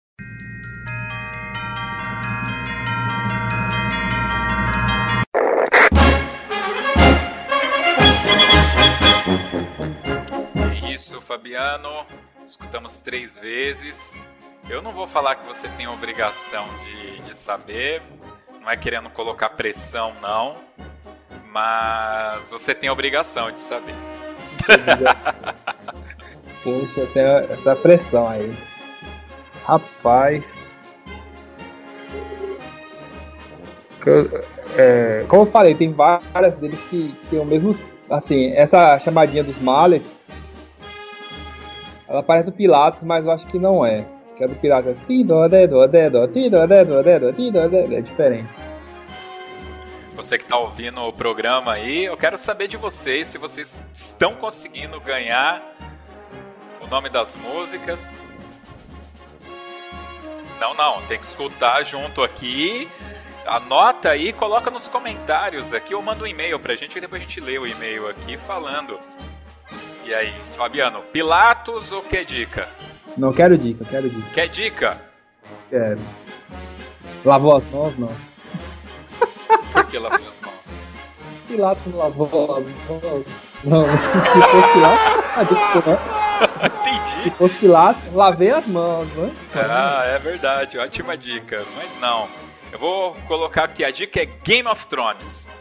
Fabiano. 11.28 12.06
Escutamos 12.46 13.00
três 13.00 13.36
vezes. 13.36 14.18
Eu 14.66 14.80
não 14.80 14.92
vou 14.92 15.06
falar 15.06 15.34
que 15.34 15.46
você 15.46 15.68
tem 15.68 15.86
obrigação 15.86 16.66
de, 16.78 17.20
de 17.20 17.36
saber. 17.36 18.00
Não 18.62 18.70
é 18.70 18.78
querendo 18.78 19.10
colocar 19.10 19.50
pressão, 19.50 20.14
não. 20.22 20.56
Mas 21.52 22.50
você 22.50 22.74
tem 22.74 22.88
obrigação 22.88 23.52
de 23.52 23.60
saber. 23.60 23.94
Poxa, 26.64 27.02
essa, 27.02 27.76
pressão 27.76 28.26
aí. 28.26 28.56
Rapaz. 29.64 30.42
Que 34.00 34.80
é, 34.80 35.26
como 35.28 35.42
eu 35.42 35.50
falei, 35.50 35.74
tem 35.74 35.92
várias 35.92 36.56
deles 36.56 36.80
que 36.88 37.14
tem 37.28 37.38
o 37.38 37.44
mesmo. 37.44 37.78
Assim, 38.08 38.50
essa 38.52 38.98
chamadinha 38.98 39.44
dos 39.44 39.58
mallets. 39.58 40.17
Ela 42.08 42.22
parece 42.22 42.46
do 42.46 42.52
Pilatos, 42.52 43.02
mas 43.02 43.24
eu 43.24 43.30
acho 43.30 43.46
que 43.46 43.58
não 43.58 43.84
é. 43.84 44.06
Que 44.36 44.44
é 44.44 44.48
do 44.48 44.54
Pilatos. 44.54 44.96
É 47.92 48.00
diferente. 48.00 48.48
Você 50.16 50.36
que 50.36 50.44
está 50.44 50.56
ouvindo 50.56 51.00
o 51.02 51.12
programa 51.12 51.72
aí, 51.72 52.06
eu 52.06 52.16
quero 52.16 52.36
saber 52.36 52.66
de 52.66 52.76
vocês 52.76 53.28
se 53.28 53.38
vocês 53.38 53.84
estão 53.94 54.34
conseguindo 54.34 55.00
ganhar 55.00 55.62
o 56.80 56.86
nome 56.88 57.08
das 57.08 57.34
músicas. 57.34 58.16
Não, 60.60 60.74
não, 60.74 61.02
tem 61.02 61.20
que 61.20 61.26
escutar 61.26 61.84
junto 61.84 62.22
aqui. 62.22 62.88
Anota 63.46 64.10
aí, 64.10 64.32
coloca 64.32 64.70
nos 64.70 64.88
comentários 64.88 65.72
aqui 65.72 65.94
ou 65.94 66.02
manda 66.02 66.24
um 66.24 66.26
e-mail 66.26 66.58
pra 66.58 66.74
gente 66.74 66.98
e 66.98 67.00
depois 67.00 67.22
a 67.22 67.24
gente 67.24 67.40
lê 67.40 67.58
o 67.58 67.66
e-mail 67.66 68.08
aqui 68.08 68.36
falando. 68.36 68.98
E 70.08 70.14
aí, 70.14 70.32
Fabiano, 70.56 71.02
Pilatos 71.12 71.92
ou 71.92 72.00
quer 72.00 72.24
dica? 72.24 72.66
Não 73.14 73.30
quero 73.30 73.58
dica, 73.58 73.84
quero 73.84 74.08
dica. 74.08 74.30
Quer 74.32 74.48
dica? 74.48 74.98
Quero. 75.68 76.00
Lavou 77.22 77.56
as 77.56 77.64
mãos? 77.64 77.98
Não. 77.98 78.10
Por 79.70 79.84
que 79.84 79.98
lavou 79.98 80.16
as 80.16 80.40
mãos? 80.40 80.74
Pilatos 81.46 81.86
não 81.92 81.98
lavou 81.98 82.56
as 82.56 82.64
mãos. 82.64 83.26
Não, 83.64 83.84
se 83.84 84.50
fosse 84.50 84.72
Pilatos, 84.72 85.86
não. 85.86 85.98
Entendi. 86.64 87.22
Se 87.24 87.30
fosse 87.32 87.54
Pilatos, 87.56 88.14
lavei 88.14 88.50
as 88.50 88.66
mãos, 88.66 89.06
né? 89.08 89.30
Ah, 89.56 90.04
é 90.06 90.18
verdade, 90.18 90.78
ótima 90.78 91.18
dica. 91.18 91.62
Mas 91.76 92.00
não. 92.00 92.26
Eu 92.72 92.78
vou 92.78 93.14
colocar 93.26 93.64
aqui, 93.64 93.84
a 93.84 93.90
dica 93.90 94.22
é 94.22 94.24
Game 94.42 94.66
of 94.70 94.86
Thrones. 94.86 95.52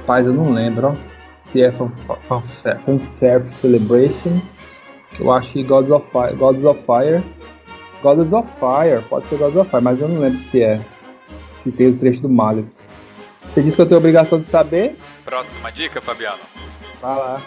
Rapaz, 0.00 0.26
eu 0.26 0.32
não 0.32 0.50
lembro, 0.50 0.96
ó. 0.98 1.15
Se 1.52 1.62
é 1.62 1.72
Fanfare 2.84 3.44
Celebration. 3.54 4.40
Eu 5.18 5.32
acho 5.32 5.52
que 5.52 5.62
Gods 5.62 5.90
of 5.90 6.10
Fire. 6.10 6.36
Gods 6.36 6.64
of 6.64 6.82
Fire. 6.82 7.24
Gods 8.02 8.32
of 8.32 8.48
Fire, 8.60 9.02
pode 9.08 9.24
ser 9.26 9.38
Gods 9.38 9.56
of 9.56 9.70
Fire, 9.70 9.82
mas 9.82 10.00
eu 10.00 10.08
não 10.08 10.20
lembro 10.20 10.38
se 10.38 10.62
é. 10.62 10.80
Se 11.60 11.72
tem 11.72 11.88
o 11.88 11.96
trecho 11.96 12.22
do 12.22 12.28
Malix. 12.28 12.88
Você 13.42 13.62
disse 13.62 13.74
que 13.74 13.82
eu 13.82 13.86
tenho 13.86 13.98
obrigação 13.98 14.38
de 14.38 14.46
saber? 14.46 14.96
Próxima 15.24 15.72
dica, 15.72 16.00
Fabiano. 16.00 16.38
Vai 17.00 17.16
lá. 17.16 17.42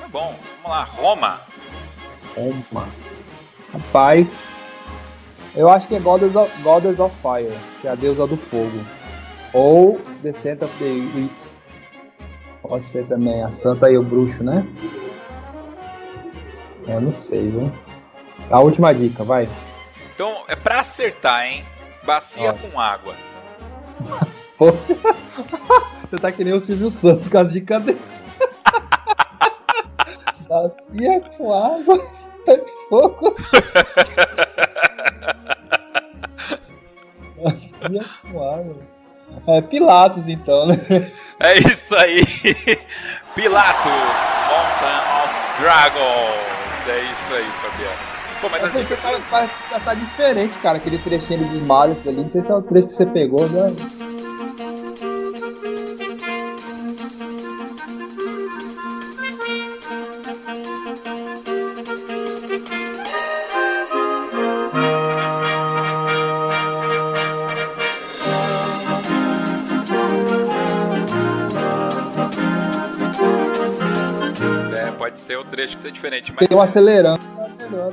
Tá 0.00 0.08
bom, 0.08 0.34
vamos 0.62 0.78
lá. 0.78 0.84
Roma. 0.84 1.40
Toma. 2.34 2.88
Rapaz, 3.72 4.28
eu 5.54 5.68
acho 5.68 5.88
que 5.88 5.96
é 5.96 6.00
Goddess 6.00 6.36
of, 6.36 6.62
Goddess 6.62 6.98
of 7.00 7.14
Fire, 7.20 7.52
que 7.80 7.88
é 7.88 7.90
a 7.90 7.94
deusa 7.94 8.26
do 8.26 8.36
fogo. 8.36 8.80
Ou 9.52 10.00
Descent 10.22 10.62
of 10.62 10.72
the 10.78 10.84
Witch. 10.84 11.57
Pode 12.68 12.84
ser 12.84 13.06
também 13.06 13.42
a 13.42 13.50
santa 13.50 13.90
e 13.90 13.96
o 13.96 14.02
bruxo, 14.02 14.44
né? 14.44 14.66
Eu 16.86 17.00
não 17.00 17.10
sei, 17.10 17.48
viu? 17.48 17.72
A 18.50 18.60
última 18.60 18.92
dica, 18.92 19.24
vai. 19.24 19.48
Então, 20.14 20.44
é 20.48 20.54
pra 20.54 20.80
acertar, 20.80 21.46
hein? 21.46 21.64
Bacia 22.04 22.52
com 22.52 22.78
água. 22.78 23.14
Poxa, 24.58 24.98
você 26.10 26.16
tá 26.20 26.30
que 26.30 26.44
nem 26.44 26.52
o 26.52 26.60
Silvio 26.60 26.90
Santos 26.90 27.28
com 27.28 27.38
as 27.38 27.52
dicas 27.52 27.82
dele. 27.84 28.00
Bacia 30.48 31.20
com 31.36 31.52
água, 31.52 31.98
tá 32.44 32.52
fogo. 32.90 33.36
Bacia 37.36 38.04
com 38.30 38.50
água. 38.50 38.97
É 39.46 39.60
Pilatos, 39.60 40.28
então, 40.28 40.66
né? 40.66 40.76
É 41.40 41.56
isso 41.56 41.94
aí. 41.94 42.24
Pilatos, 43.32 43.92
Mountain 44.48 45.00
of 45.22 45.62
Dragons. 45.62 46.88
É 46.88 46.98
isso 46.98 47.34
aí, 47.34 47.44
Fabiano. 47.62 48.18
Pô, 48.40 48.48
mas 48.50 48.64
as 48.64 48.70
Essa 48.70 48.80
dicas 48.80 48.98
dica 48.98 49.22
parece 49.30 49.52
que 49.54 49.80
tá 49.84 49.94
diferente, 49.94 50.58
cara. 50.58 50.78
Aquele 50.78 50.98
trechinho 50.98 51.44
dos 51.44 51.62
Mallets 51.62 52.08
ali. 52.08 52.22
Não 52.22 52.28
sei 52.28 52.42
se 52.42 52.50
é 52.50 52.54
o 52.54 52.62
trecho 52.62 52.88
que 52.88 52.92
você 52.92 53.06
pegou, 53.06 53.48
né? 53.48 53.68
Trecho 75.58 75.74
que 75.74 75.82
ser 75.82 75.90
diferente, 75.90 76.32
mas 76.32 76.46
Tem 76.46 76.56
um 76.56 76.60
acelerando. 76.60 77.24
eu 77.72 77.86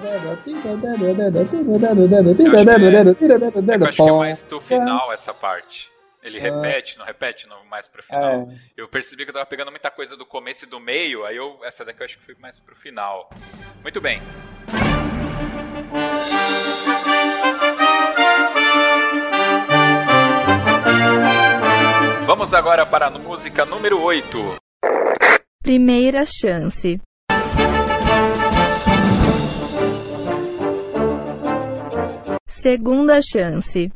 acho 3.87 3.97
que 3.97 4.01
é 4.03 4.11
mais 4.11 4.43
do 4.43 4.61
final 4.61 5.11
essa 5.11 5.33
parte. 5.33 5.91
Ele 6.21 6.37
repete, 6.39 6.97
não 6.97 7.05
repete, 7.05 7.47
não, 7.47 7.65
mais 7.65 7.87
pro 7.87 8.03
final. 8.03 8.23
É. 8.23 8.47
Eu 8.77 8.87
percebi 8.87 9.23
que 9.25 9.29
eu 9.31 9.33
tava 9.33 9.45
pegando 9.47 9.71
muita 9.71 9.89
coisa 9.89 10.15
do 10.15 10.25
começo 10.25 10.65
e 10.65 10.67
do 10.67 10.79
meio, 10.79 11.25
aí 11.25 11.37
eu, 11.37 11.59
essa 11.63 11.83
daqui 11.83 12.01
eu 12.01 12.05
acho 12.05 12.19
que 12.19 12.25
foi 12.25 12.35
mais 12.39 12.59
pro 12.59 12.75
final. 12.75 13.29
Muito 13.81 13.99
bem. 13.99 14.21
Vamos 22.27 22.53
agora 22.53 22.85
para 22.85 23.07
a 23.07 23.11
música 23.11 23.65
número 23.65 24.01
8. 24.01 24.55
Primeira 25.63 26.25
chance. 26.25 26.99
Segunda 32.67 33.21
chance. 33.21 33.91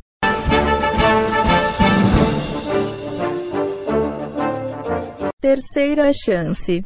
Terceira 5.40 6.12
chance. 6.12 6.84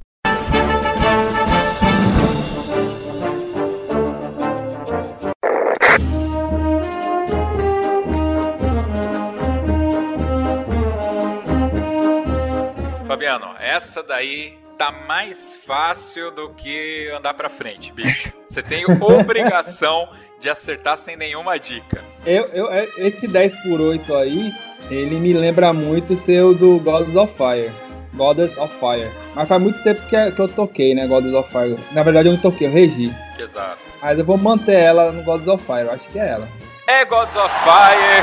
Fabiano, 13.07 13.55
essa 13.61 14.03
daí 14.03 14.59
tá 14.79 14.91
mais 14.91 15.57
fácil 15.57 16.31
do 16.31 16.55
que 16.55 17.11
andar 17.11 17.35
pra 17.35 17.51
frente, 17.51 17.93
bicho. 17.93 18.33
Você 18.55 18.63
tem 18.63 18.85
obrigação 18.87 20.09
de 20.39 20.49
acertar 20.49 20.97
sem 20.97 21.17
nenhuma 21.17 21.59
dica. 21.59 22.01
Eu, 22.25 22.45
eu, 22.53 22.73
é, 22.73 22.87
esse 22.99 23.27
10 23.27 23.53
por 23.65 23.81
8 23.81 24.15
aí, 24.15 24.53
ele 24.89 25.17
me 25.17 25.33
lembra 25.33 25.73
muito 25.73 26.17
ser 26.17 26.45
o 26.45 26.55
do 26.55 26.79
Gods 26.79 27.17
of 27.17 27.35
Fire. 27.35 27.73
Goddess 28.13 28.57
of 28.57 28.73
Fire. 28.79 29.11
Mas 29.35 29.49
faz 29.49 29.61
muito 29.61 29.83
tempo 29.83 30.01
que, 30.03 30.31
que 30.31 30.39
eu 30.41 30.47
toquei, 30.47 30.95
né? 30.95 31.05
Goddess 31.09 31.35
of 31.35 31.51
Fire. 31.51 31.77
Na 31.91 32.05
verdade, 32.05 32.29
eu 32.29 32.35
não 32.35 32.41
toquei, 32.41 32.69
eu 32.69 32.73
regi. 32.73 33.13
Exato. 33.37 33.79
Mas 34.01 34.17
eu 34.21 34.25
vou 34.25 34.39
manter 34.39 34.79
ela 34.79 35.11
no 35.11 35.25
Goddess 35.25 35.49
of 35.49 35.65
Fire. 35.65 35.87
Eu 35.87 35.93
acho 35.93 36.09
que 36.11 36.21
é 36.21 36.29
ela. 36.29 36.49
É 36.87 37.05
Gods 37.05 37.35
of 37.35 37.53
Fire. 37.65 38.23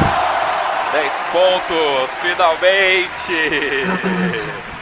10 0.94 1.12
pontos, 1.34 2.10
finalmente. 2.22 3.86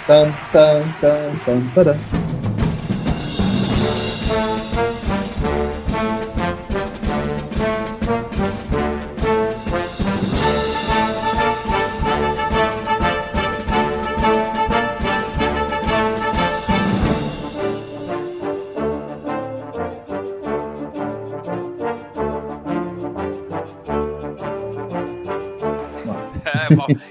Tan, 0.06 0.32
tan, 0.52 0.84
tan, 1.02 1.32
tan, 1.44 1.62
taran. 1.74 2.19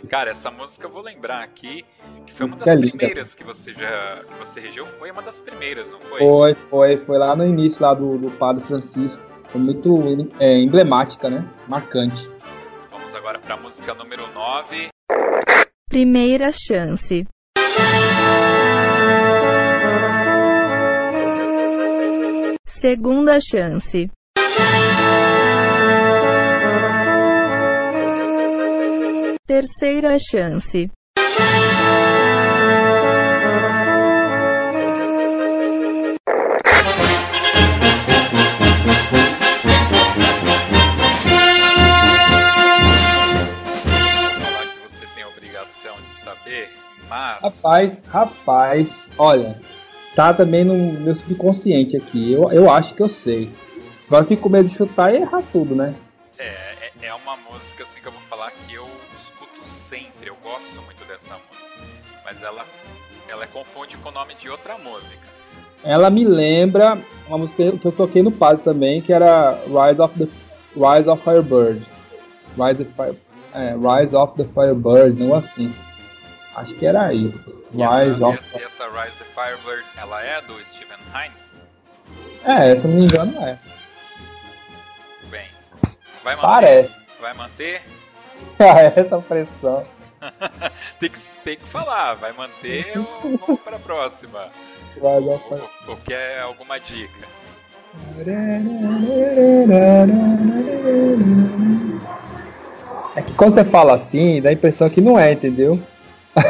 Cara, 0.09 0.31
essa 0.31 0.51
música 0.51 0.87
eu 0.87 0.91
vou 0.91 1.03
lembrar 1.03 1.43
aqui 1.43 1.85
que 2.27 2.33
foi 2.33 2.47
uma 2.47 2.53
Música 2.53 2.65
das 2.65 2.81
linda. 2.81 2.97
primeiras 2.97 3.35
que 3.35 3.45
você 3.45 3.73
já 3.73 4.25
que 4.25 4.39
você 4.39 4.61
regeu, 4.61 4.87
foi 4.87 5.11
uma 5.11 5.23
das 5.23 5.41
primeiras, 5.41 5.93
não 5.93 6.01
foi? 6.01 6.19
Foi, 6.19 6.55
foi, 6.55 6.97
foi 6.97 7.19
lá 7.19 7.37
no 7.37 7.45
início 7.47 7.83
lá 7.83 7.95
do, 7.95 8.17
do 8.17 8.31
Padre 8.31 8.65
Francisco. 8.65 9.23
Foi 9.51 9.61
muito 9.61 10.03
é, 10.41 10.59
emblemática, 10.59 11.31
né? 11.31 11.49
Marcante. 11.69 12.31
Vamos 12.91 13.15
agora 13.15 13.39
para 13.39 13.55
a 13.55 13.59
música 13.59 13.95
número 13.95 14.27
9. 14.33 14.89
Primeira 15.89 16.51
chance. 16.53 17.27
Segunda 22.67 23.39
chance. 23.41 24.11
De 46.03 46.13
saber, 46.13 46.71
mas 47.09 47.43
Rapaz, 47.43 48.03
rapaz, 48.07 49.11
olha, 49.17 49.59
tá 50.15 50.35
também 50.35 50.63
no 50.63 50.77
meu 51.01 51.15
subconsciente 51.15 51.97
aqui. 51.97 52.35
Eu, 52.35 52.53
eu 52.53 52.71
acho 52.71 52.93
que 52.95 53.03
eu 53.03 53.09
sei. 53.09 53.51
Agora 54.07 54.25
eu 54.25 54.29
fico 54.29 54.43
com 54.43 54.51
medo 54.51 54.69
de 54.69 54.75
chutar 54.75 55.11
e 55.11 55.17
errar 55.17 55.43
tudo, 55.51 55.75
né? 55.75 55.95
é, 56.39 56.45
é, 57.03 57.07
é 57.07 57.15
uma 57.15 57.37
música 57.37 57.83
assim 57.83 58.01
que 58.01 58.07
eu 58.09 58.13
vou 58.13 58.21
falar 58.23 58.51
que 58.51 58.75
eu 58.75 58.89
eu 60.29 60.37
gosto 60.43 60.83
muito 60.83 61.05
dessa 61.07 61.35
música, 61.35 61.81
mas 62.25 62.43
ela 62.43 62.65
ela 63.29 63.47
confunde 63.47 63.97
com 63.99 64.11
o 64.11 64.13
nome 64.13 64.35
de 64.35 64.49
outra 64.49 64.77
música. 64.77 65.27
Ela 65.83 66.11
me 66.11 66.25
lembra 66.25 66.99
uma 67.27 67.39
música 67.39 67.73
que 67.73 67.87
eu 67.87 67.93
toquei 67.93 68.23
no 68.23 68.31
Padre 68.31 68.63
também, 68.63 69.01
que 69.01 69.13
era 69.13 69.59
Rise 69.67 70.01
of 70.01 70.19
the 70.19 70.29
Rise 70.77 71.09
of 71.09 71.23
Firebird. 71.23 71.87
Rise 72.57 72.83
of, 72.83 72.93
Fire, 72.95 73.17
é, 73.55 73.75
Rise 73.75 74.15
of 74.15 74.35
the 74.37 74.45
Firebird, 74.45 75.23
não 75.23 75.35
assim. 75.35 75.75
Acho 76.55 76.75
que 76.75 76.87
era 76.87 77.13
isso. 77.13 77.63
E 77.73 77.77
Rise 77.77 78.15
essa, 78.15 78.27
of 78.27 78.43
e 78.55 78.63
essa 78.63 78.85
Rise 78.89 79.23
of 79.23 79.31
Firebird, 79.35 79.85
ela 79.97 80.23
é 80.23 80.43
do 80.43 80.65
Steven 80.65 80.99
Hein? 81.15 81.31
É, 82.45 82.77
se 82.77 82.87
não 82.87 82.97
me 82.97 83.05
engano 83.05 83.33
é. 83.43 83.59
Muito 85.11 85.27
bem. 85.31 85.49
Vai 86.23 86.35
manter? 86.35 86.49
Parece. 86.49 87.09
Vai 87.21 87.35
manter? 87.35 87.83
Essa 88.97 89.21
pressão. 89.21 89.98
Tem 90.99 91.09
que, 91.11 91.19
tem 91.45 91.57
que 91.57 91.69
falar, 91.69 92.15
vai 92.15 92.33
manter 92.33 92.99
ou 92.99 93.37
vamos 93.39 93.61
para 93.61 93.77
a 93.77 93.79
próxima? 93.79 94.49
Rise 94.97 95.29
of 95.29 95.45
Fire- 95.49 95.61
Ou, 95.87 95.91
ou 95.93 95.97
quer 95.99 96.41
alguma 96.41 96.81
dica? 96.81 97.29
É 103.17 103.23
que 103.23 103.33
quando 103.35 103.55
você 103.55 103.65
fala 103.65 103.95
assim, 103.95 104.41
dá 104.41 104.51
a 104.51 104.53
impressão 104.53 104.89
que 104.91 105.01
não 105.01 105.19
é, 105.19 105.33
entendeu? 105.33 105.81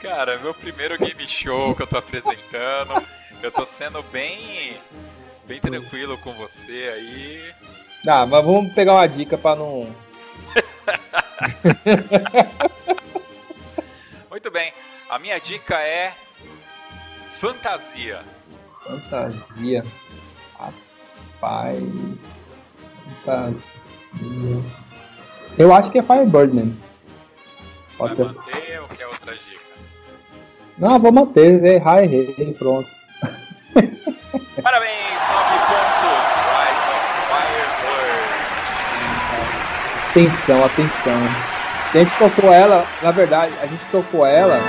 Cara, 0.00 0.38
meu 0.38 0.54
primeiro 0.54 0.98
game 0.98 1.26
show 1.26 1.74
que 1.74 1.82
eu 1.82 1.86
tô 1.86 1.98
apresentando. 1.98 3.02
Eu 3.42 3.50
tô 3.50 3.64
sendo 3.66 4.02
bem 4.04 4.76
bem 5.46 5.60
tranquilo 5.60 6.16
com 6.18 6.32
você 6.34 6.90
aí. 6.94 7.52
Ah, 8.06 8.26
mas 8.26 8.44
vamos 8.44 8.72
pegar 8.72 8.94
uma 8.94 9.08
dica 9.08 9.36
pra 9.38 9.54
não. 9.56 9.88
Muito 14.30 14.50
bem. 14.50 14.72
A 15.08 15.18
minha 15.18 15.38
dica 15.38 15.76
é 15.80 16.12
fantasia. 17.32 18.20
Fantasia. 18.84 19.84
Rapaz. 20.58 22.64
Fantasia. 23.24 23.60
Eu 25.58 25.72
acho 25.72 25.90
que 25.90 25.98
é 25.98 26.02
Firebird 26.02 26.54
mesmo. 26.54 26.76
Pode 27.96 28.14
Vai 28.16 28.26
ser. 28.26 28.32
manter 28.34 28.80
ou 28.80 28.88
quer 28.88 29.06
outra 29.06 29.34
dica? 29.34 29.62
Não, 30.78 30.98
vou 30.98 31.12
manter. 31.12 31.62
Errar, 31.64 32.02
errei. 32.02 32.54
Pronto. 32.58 32.88
Parabéns, 34.62 35.20
9 35.30 35.58
pontos. 35.68 36.12
Rise 36.48 36.90
of 36.90 37.04
Firebird. 37.28 38.32
Atenção, 40.12 40.62
atenção. 40.62 41.18
A 41.94 41.96
gente 41.96 42.10
tocou 42.18 42.52
ela, 42.52 42.84
na 43.02 43.10
verdade, 43.10 43.50
a 43.62 43.66
gente 43.66 43.82
tocou 43.90 44.26
ela. 44.26 44.60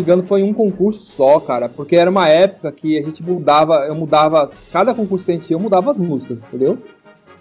Me 0.00 0.04
engano, 0.04 0.22
foi 0.22 0.42
um 0.42 0.52
concurso 0.52 1.02
só, 1.02 1.40
cara. 1.40 1.68
Porque 1.68 1.96
era 1.96 2.10
uma 2.10 2.28
época 2.28 2.72
que 2.72 2.98
a 2.98 3.02
gente 3.02 3.22
mudava, 3.22 3.86
eu 3.86 3.94
mudava, 3.94 4.50
cada 4.72 4.94
concurso 4.94 5.24
que 5.24 5.32
a 5.32 5.34
gente 5.34 5.50
ia, 5.50 5.56
eu 5.56 5.60
mudava 5.60 5.90
as 5.90 5.96
músicas, 5.96 6.38
entendeu? 6.48 6.78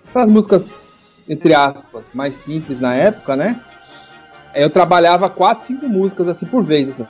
essas 0.09 0.29
músicas, 0.29 0.69
entre 1.27 1.53
aspas, 1.53 2.07
mais 2.13 2.35
simples 2.35 2.79
na 2.79 2.95
época, 2.95 3.35
né? 3.35 3.61
Eu 4.55 4.69
trabalhava 4.69 5.29
quatro, 5.29 5.65
cinco 5.65 5.87
músicas 5.87 6.27
assim 6.27 6.45
por 6.45 6.63
vez, 6.63 6.89
assim. 6.89 7.05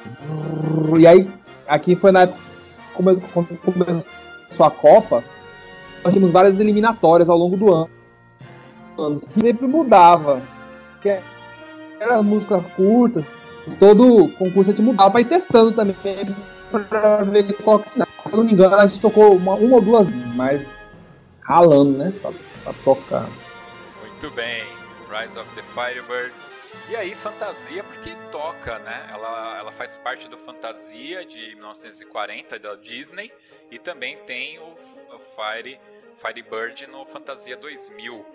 E 1.00 1.08
aí, 1.08 1.28
aqui 1.68 1.96
foi 1.96 2.12
na 2.12 2.24
época 2.24 2.50
quando 2.94 3.22
começou 3.64 4.66
a 4.66 4.72
Copa, 4.72 5.24
nós 6.04 6.14
tínhamos 6.14 6.34
várias 6.34 6.60
eliminatórias 6.60 7.30
ao 7.30 7.38
longo 7.38 7.56
do 7.56 7.74
ano. 7.74 7.90
Sempre 9.22 9.68
mudava. 9.68 10.42
Que 11.02 11.18
eram 12.00 12.24
músicas 12.24 12.62
curtas, 12.76 13.26
todo 13.75 14.29
concurso 14.38 14.71
a 14.71 14.73
gente 14.73 14.82
mudava 14.82 15.12
para 15.12 15.21
ir 15.21 15.25
testando 15.25 15.71
também 15.71 15.95
para 16.71 17.23
ver 17.23 17.53
qual 17.63 17.79
que. 17.79 17.91
Se 17.91 17.99
eu 17.99 18.38
não 18.38 18.43
me 18.43 18.53
engano, 18.53 18.75
a 18.75 18.86
gente 18.86 19.01
tocou 19.01 19.36
uma, 19.36 19.55
uma 19.55 19.75
ou 19.75 19.82
duas, 19.82 20.10
mas 20.36 20.75
ralando, 21.41 21.97
né? 21.97 22.13
Pra, 22.21 22.32
pra 22.63 22.73
tocar. 22.84 23.29
Muito 24.01 24.29
bem. 24.32 24.63
Rise 25.10 25.38
of 25.39 25.49
the 25.55 25.63
Firebird. 25.73 26.32
E 26.89 26.95
aí, 26.95 27.15
Fantasia, 27.15 27.84
porque 27.84 28.15
toca, 28.32 28.77
né? 28.79 29.10
Ela, 29.12 29.58
ela 29.60 29.71
faz 29.71 29.95
parte 29.97 30.27
do 30.27 30.38
Fantasia 30.38 31.25
de 31.25 31.55
1940 31.55 32.60
da 32.60 32.75
Disney 32.75 33.32
e 33.71 33.79
também 33.79 34.17
tem 34.25 34.60
o, 34.60 34.63
o 34.63 35.19
Fire, 35.36 35.79
Firebird 36.17 36.88
no 36.88 37.05
Fantasia 37.05 37.58
2000. 37.58 38.25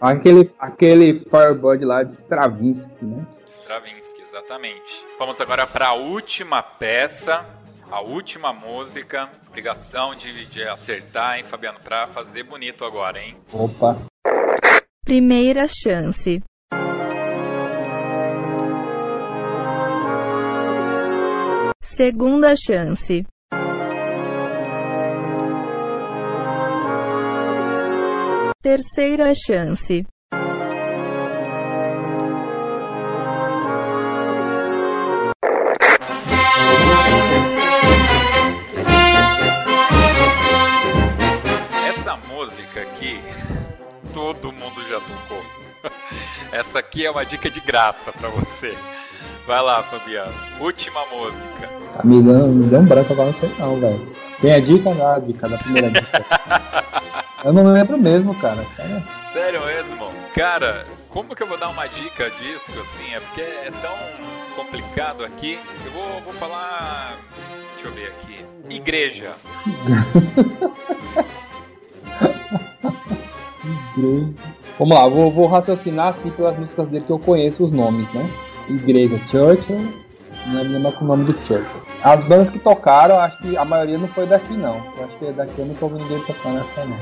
Aquele, 0.00 0.50
aquele 0.58 1.18
Firebird 1.18 1.84
lá 1.84 2.02
de 2.02 2.12
Stravinsky, 2.12 3.04
né? 3.04 3.26
Stravinsky, 3.52 4.22
exatamente. 4.22 5.04
Vamos 5.18 5.38
agora 5.38 5.66
para 5.66 5.88
a 5.88 5.92
última 5.92 6.62
peça, 6.62 7.44
a 7.90 8.00
última 8.00 8.50
música. 8.50 9.28
Obrigação 9.46 10.14
de, 10.14 10.46
de 10.46 10.62
acertar, 10.64 11.36
hein, 11.36 11.44
Fabiano? 11.44 11.78
Para 11.80 12.06
fazer 12.06 12.44
bonito 12.44 12.82
agora, 12.82 13.20
hein? 13.20 13.36
Opa. 13.52 13.98
Primeira 15.04 15.66
chance. 15.68 16.42
Segunda 21.82 22.54
chance. 22.56 23.26
Terceira 28.62 29.32
chance. 29.34 30.06
Essa 46.72 46.78
aqui 46.78 47.04
é 47.04 47.10
uma 47.10 47.22
dica 47.22 47.50
de 47.50 47.60
graça 47.60 48.10
para 48.10 48.30
você. 48.30 48.74
Vai 49.46 49.60
lá, 49.60 49.82
Fabiano. 49.82 50.32
Última 50.58 51.04
música. 51.04 51.68
Tá 51.94 52.02
me 52.02 52.22
dando, 52.22 52.46
me 52.46 52.66
dando 52.66 52.88
branco 52.88 53.12
agora, 53.12 53.30
não 53.30 53.34
sei 53.38 53.50
não, 53.58 53.78
velho. 53.78 54.10
Tem 54.40 54.54
a 54.54 54.58
dica? 54.58 54.94
Não, 54.94 55.06
a 55.06 55.18
dica 55.18 55.50
da 55.50 55.58
primeira 55.58 55.90
dica. 55.90 56.24
eu 57.44 57.52
não 57.52 57.70
lembro 57.74 57.98
mesmo, 57.98 58.34
cara. 58.36 58.64
cara. 58.74 59.02
Sério 59.34 59.62
mesmo? 59.66 60.10
Cara, 60.34 60.86
como 61.10 61.36
que 61.36 61.42
eu 61.42 61.46
vou 61.46 61.58
dar 61.58 61.68
uma 61.68 61.86
dica 61.86 62.30
disso, 62.30 62.72
assim? 62.80 63.12
É 63.12 63.20
porque 63.20 63.42
é 63.42 63.70
tão 63.82 63.94
complicado 64.56 65.26
aqui. 65.26 65.58
Eu 65.84 65.92
vou, 65.92 66.22
vou 66.22 66.32
falar. 66.32 67.18
Deixa 67.74 67.88
eu 67.88 67.92
ver 67.92 68.06
aqui. 68.06 68.46
Igreja. 68.74 69.32
Vamos 74.78 74.96
lá, 74.96 75.06
vou, 75.06 75.30
vou 75.30 75.46
raciocinar 75.46 76.08
assim 76.08 76.30
pelas 76.30 76.56
músicas 76.56 76.88
dele 76.88 77.04
que 77.04 77.12
eu 77.12 77.18
conheço 77.18 77.64
os 77.64 77.70
nomes, 77.70 78.10
né? 78.12 78.28
Igreja 78.68 79.18
Churchill, 79.28 79.78
não 80.46 80.60
é 80.60 80.62
lembro 80.62 80.92
com 80.92 81.04
o 81.04 81.08
nome 81.08 81.24
do 81.24 81.32
Churchill. 81.32 81.82
As 82.02 82.24
bandas 82.24 82.50
que 82.50 82.58
tocaram, 82.58 83.18
acho 83.18 83.38
que 83.38 83.56
a 83.56 83.64
maioria 83.64 83.98
não 83.98 84.08
foi 84.08 84.26
daqui 84.26 84.54
não. 84.54 84.76
Eu 84.96 85.04
acho 85.04 85.16
que 85.18 85.26
daqui 85.32 85.58
eu 85.58 85.66
nunca 85.66 85.84
ouvi 85.84 86.02
ninguém 86.02 86.20
tocando 86.20 86.58
essa 86.58 86.84
não. 86.84 86.96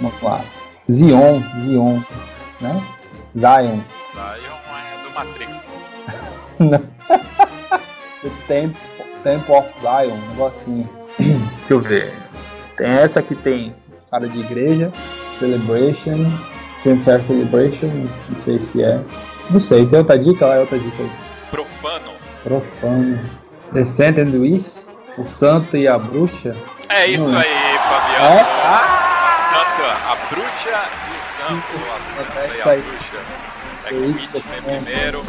Vamos 0.00 0.22
lá. 0.22 0.44
Zion, 0.90 1.40
Zion, 1.62 2.00
né? 2.60 2.82
Zion. 3.36 3.80
Zion 4.14 4.58
é 4.78 5.02
do 5.02 5.14
Matrix. 5.14 5.64
The 8.22 8.30
Temple, 8.46 8.76
Temple 9.22 9.54
of 9.54 9.68
Zion, 9.80 10.14
um 10.14 10.28
negocinho. 10.30 10.88
Deixa 11.18 11.42
eu 11.70 11.80
ver. 11.80 12.14
Tem 12.76 12.86
essa 12.86 13.22
que 13.22 13.34
tem 13.34 13.74
cara 14.10 14.28
de 14.28 14.40
igreja, 14.40 14.92
Celebration, 15.38 16.30
Fanfare 16.84 17.22
Celebration, 17.24 17.88
não 18.28 18.42
sei 18.42 18.58
se 18.58 18.82
é. 18.82 19.00
Não 19.50 19.58
sei, 19.60 19.86
tem 19.86 19.98
outra 19.98 20.18
dica? 20.18 20.46
Lá 20.46 20.56
é 20.56 20.60
outra 20.60 20.78
dica 20.78 21.02
aí. 21.02 21.10
Profano. 21.50 22.12
Profano. 22.44 23.20
The 23.72 23.84
Saint 23.84 24.18
and 24.18 24.38
Wish, 24.38 24.70
o 25.18 25.24
Santo 25.24 25.76
e 25.76 25.88
a 25.88 25.98
Bruxa. 25.98 26.54
É 26.90 27.06
isso 27.06 27.24
Não 27.26 27.40
é. 27.40 27.42
aí, 27.42 27.78
Fabiano. 27.78 28.34
É? 28.36 28.40
Ah! 28.42 29.00
Santa, 29.54 29.88
a 30.12 30.16
bruxa 30.30 30.84
e 31.08 31.16
o 31.16 31.22
santo. 31.48 31.74
A 31.90 32.20
É 32.20 32.52
santa 32.52 32.76
e 32.76 32.78
isso 32.78 32.78
a 32.80 32.82
bruxa. 32.82 33.18
É 33.86 33.94
É 33.94 34.74
é. 34.74 34.78
primeiro. 34.78 35.22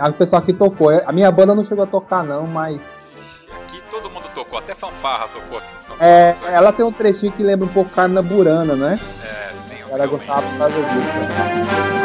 A, 0.00 0.10
pessoa 0.12 0.40
que 0.40 0.52
tocou, 0.52 0.90
a 0.90 1.12
minha 1.12 1.30
banda 1.30 1.54
não 1.54 1.62
chegou 1.62 1.84
a 1.84 1.86
tocar 1.86 2.24
não, 2.24 2.46
mas 2.46 2.98
aqui 3.62 3.82
todo 3.90 4.10
mundo 4.10 4.28
tocou, 4.34 4.58
até 4.58 4.74
fanfarra 4.74 5.28
tocou 5.28 5.58
aqui 5.58 5.74
em 5.74 5.78
São 5.78 5.96
é, 6.00 6.32
Paulo. 6.32 6.48
ela 6.48 6.72
tem 6.72 6.84
um 6.84 6.92
trechinho 6.92 7.32
que 7.32 7.42
lembra 7.42 7.66
um 7.66 7.72
pouco 7.72 7.90
Carmina 7.90 8.22
Burana, 8.22 8.74
né? 8.74 8.98
É, 9.22 9.74
tem 9.74 9.84
um 9.84 9.94
Ela 9.94 10.06
gostava 10.06 10.42
por 10.42 10.58
causa 10.58 10.76
disso. 10.76 11.99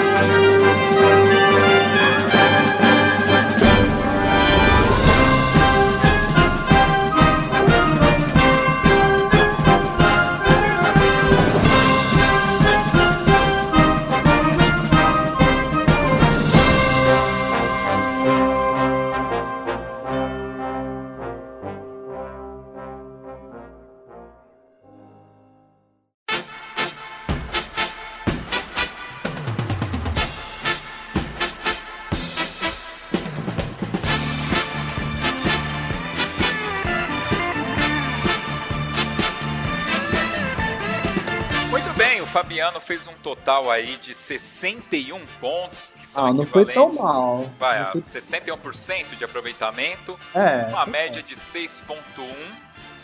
Fez 42.95 43.07
um 43.07 43.13
total 43.21 43.69
aí 43.69 43.97
de 43.97 44.13
61 44.15 45.25
pontos, 45.41 45.93
que 45.99 46.07
são 46.07 46.25
Ah, 46.27 46.33
não 46.33 46.45
foi 46.45 46.63
tão 46.65 46.89
equivalentes. 46.91 46.99
mal. 47.01 47.49
Vai, 47.59 47.79
a 47.79 47.91
foi- 47.91 47.99
61% 48.01 49.15
de 49.17 49.25
aproveitamento, 49.25 50.17
É. 50.33 50.65
uma 50.69 50.85
média 50.85 51.21
de 51.21 51.35
6.1, 51.35 52.33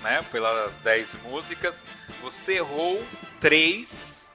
né, 0.01 0.23
pelas 0.31 0.79
10 0.81 1.15
músicas. 1.23 1.85
Você 2.23 2.53
errou 2.53 3.03
3, 3.41 4.31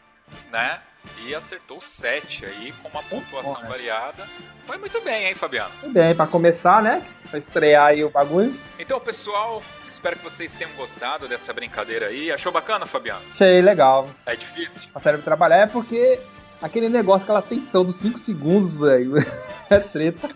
né, 0.52 0.80
e 1.24 1.34
acertou 1.34 1.80
7 1.80 2.44
aí, 2.44 2.72
com 2.82 2.88
uma 2.88 3.02
pontuação 3.04 3.54
bom, 3.54 3.60
né? 3.62 3.68
variada. 3.68 4.28
Foi 4.66 4.76
muito 4.76 5.00
bem, 5.00 5.26
hein, 5.28 5.34
Fabiano? 5.34 5.70
Tudo 5.80 5.92
bem, 5.94 6.14
pra 6.14 6.26
começar, 6.26 6.82
né? 6.82 7.02
Pra 7.30 7.38
estrear 7.38 7.86
aí 7.86 8.04
o 8.04 8.10
bagulho. 8.10 8.60
Então, 8.78 9.00
pessoal, 9.00 9.62
espero 9.96 10.16
que 10.16 10.24
vocês 10.24 10.52
tenham 10.52 10.70
gostado 10.72 11.26
dessa 11.26 11.52
brincadeira 11.52 12.06
aí. 12.08 12.30
Achou 12.30 12.52
bacana, 12.52 12.86
Fabiano? 12.86 13.22
Achei 13.32 13.62
legal. 13.62 14.10
É 14.26 14.36
difícil? 14.36 14.82
A 14.94 15.00
série 15.00 15.18
trabalhar 15.18 15.56
é 15.56 15.66
porque 15.66 16.20
aquele 16.60 16.88
negócio, 16.88 17.24
aquela 17.24 17.42
tensão 17.42 17.84
dos 17.84 17.96
5 17.96 18.18
segundos, 18.18 18.76
velho. 18.76 19.14
É 19.68 19.80
treta. 19.80 20.28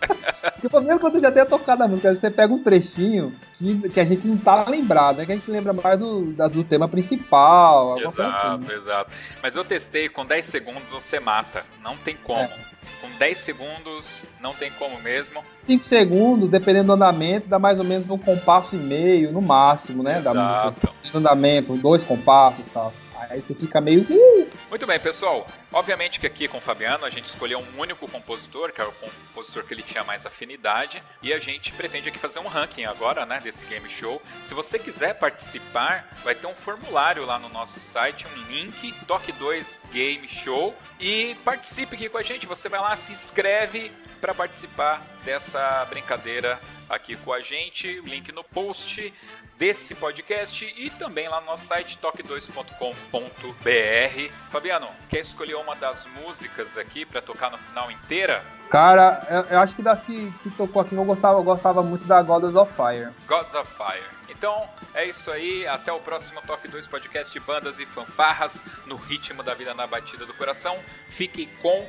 Porque 0.59 0.79
mesmo 0.81 0.99
quando 0.99 1.15
eu 1.15 1.21
já 1.21 1.31
tenha 1.31 1.45
tocado 1.45 1.81
a 1.83 1.87
música, 1.87 2.13
você 2.13 2.29
pega 2.29 2.53
um 2.53 2.61
trechinho 2.61 3.33
que, 3.57 3.87
que 3.87 3.99
a 4.01 4.03
gente 4.03 4.27
não 4.27 4.35
tá 4.35 4.65
lembrado, 4.67 5.19
né? 5.19 5.25
Que 5.25 5.31
a 5.31 5.35
gente 5.35 5.49
lembra 5.49 5.71
mais 5.71 5.97
do, 5.97 6.33
da, 6.33 6.49
do 6.49 6.65
tema 6.65 6.85
principal. 6.89 7.97
Exato, 7.97 8.21
assim, 8.21 8.67
né? 8.67 8.75
exato. 8.75 9.11
Mas 9.41 9.55
eu 9.55 9.63
testei, 9.63 10.09
com 10.09 10.25
10 10.25 10.43
segundos 10.45 10.89
você 10.89 11.17
mata. 11.17 11.63
Não 11.81 11.95
tem 11.95 12.17
como. 12.17 12.41
É. 12.41 12.70
Com 12.99 13.09
10 13.17 13.37
segundos, 13.37 14.23
não 14.39 14.53
tem 14.53 14.71
como 14.71 14.99
mesmo. 15.01 15.43
5 15.67 15.83
segundos, 15.85 16.49
dependendo 16.49 16.87
do 16.87 16.93
andamento, 16.93 17.47
dá 17.47 17.57
mais 17.57 17.79
ou 17.79 17.85
menos 17.85 18.09
um 18.09 18.17
compasso 18.17 18.75
e 18.75 18.79
meio, 18.79 19.31
no 19.31 19.41
máximo, 19.41 20.03
né? 20.03 20.21
Da 20.21 20.31
Exato. 20.31 20.65
música. 20.65 20.89
Do 21.11 21.17
andamento, 21.17 21.75
dois 21.77 22.03
compassos 22.03 22.67
e 22.67 22.69
tal. 22.69 22.93
Aí 23.29 23.41
você 23.41 23.53
fica 23.53 23.79
meio. 23.79 24.01
Uh, 24.09 24.47
Muito 24.71 24.87
bem, 24.87 24.97
pessoal. 24.97 25.45
Obviamente 25.69 26.17
que 26.17 26.25
aqui 26.25 26.47
com 26.47 26.57
o 26.57 26.61
Fabiano 26.61 27.03
a 27.03 27.09
gente 27.09 27.25
escolheu 27.25 27.59
um 27.59 27.77
único 27.77 28.09
compositor, 28.09 28.71
que 28.71 28.79
era 28.79 28.89
o 28.89 28.93
compositor 28.93 29.65
que 29.65 29.73
ele 29.73 29.83
tinha 29.83 30.01
mais 30.01 30.25
afinidade, 30.25 31.03
e 31.21 31.33
a 31.33 31.39
gente 31.39 31.73
pretende 31.73 32.07
aqui 32.07 32.17
fazer 32.17 32.39
um 32.39 32.47
ranking 32.47 32.85
agora, 32.85 33.25
né, 33.25 33.41
desse 33.41 33.65
game 33.65 33.89
show. 33.89 34.21
Se 34.41 34.53
você 34.53 34.79
quiser 34.79 35.15
participar, 35.15 36.07
vai 36.23 36.35
ter 36.35 36.47
um 36.47 36.53
formulário 36.53 37.25
lá 37.25 37.37
no 37.37 37.49
nosso 37.49 37.81
site, 37.81 38.25
um 38.25 38.43
link, 38.49 38.93
Toque 39.05 39.33
2 39.33 39.77
Game 39.91 40.25
Show, 40.29 40.73
e 40.97 41.35
participe 41.43 41.97
aqui 41.97 42.07
com 42.07 42.17
a 42.17 42.23
gente. 42.23 42.45
Você 42.45 42.69
vai 42.69 42.79
lá, 42.79 42.95
se 42.95 43.11
inscreve 43.11 43.91
para 44.21 44.33
participar 44.33 45.05
dessa 45.25 45.83
brincadeira 45.89 46.57
aqui 46.89 47.17
com 47.17 47.33
a 47.33 47.41
gente. 47.41 47.99
Link 48.01 48.31
no 48.31 48.43
post 48.43 49.13
desse 49.61 49.93
podcast 49.93 50.73
e 50.75 50.89
também 50.89 51.29
lá 51.29 51.39
no 51.39 51.45
nosso 51.45 51.67
site 51.67 51.99
toque2.com.br. 52.01 54.33
Fabiano, 54.49 54.87
quer 55.07 55.19
escolher 55.19 55.53
uma 55.53 55.75
das 55.75 56.07
músicas 56.07 56.79
aqui 56.79 57.05
para 57.05 57.21
tocar 57.21 57.51
no 57.51 57.59
final 57.59 57.91
inteira? 57.91 58.43
Cara, 58.71 59.23
eu, 59.29 59.43
eu 59.43 59.59
acho 59.59 59.75
que 59.75 59.83
das 59.83 60.01
que, 60.01 60.33
que 60.41 60.49
tocou 60.49 60.81
aqui 60.81 60.95
eu 60.95 61.05
gostava, 61.05 61.37
eu 61.37 61.43
gostava 61.43 61.83
muito 61.83 62.05
da 62.05 62.23
Goddess 62.23 62.55
of 62.55 62.73
Fire. 62.73 63.11
Gods 63.27 63.53
of 63.53 63.71
Fire. 63.71 64.03
Então, 64.29 64.67
é 64.95 65.05
isso 65.05 65.29
aí. 65.29 65.67
Até 65.67 65.93
o 65.93 65.99
próximo 65.99 66.41
Toque 66.41 66.67
2 66.67 66.87
podcast 66.87 67.31
de 67.31 67.39
bandas 67.39 67.77
e 67.77 67.85
fanfarras 67.85 68.63
no 68.87 68.95
ritmo 68.95 69.43
da 69.43 69.53
vida 69.53 69.75
na 69.75 69.85
batida 69.85 70.25
do 70.25 70.33
coração. 70.33 70.75
Fique 71.09 71.45
com 71.61 71.87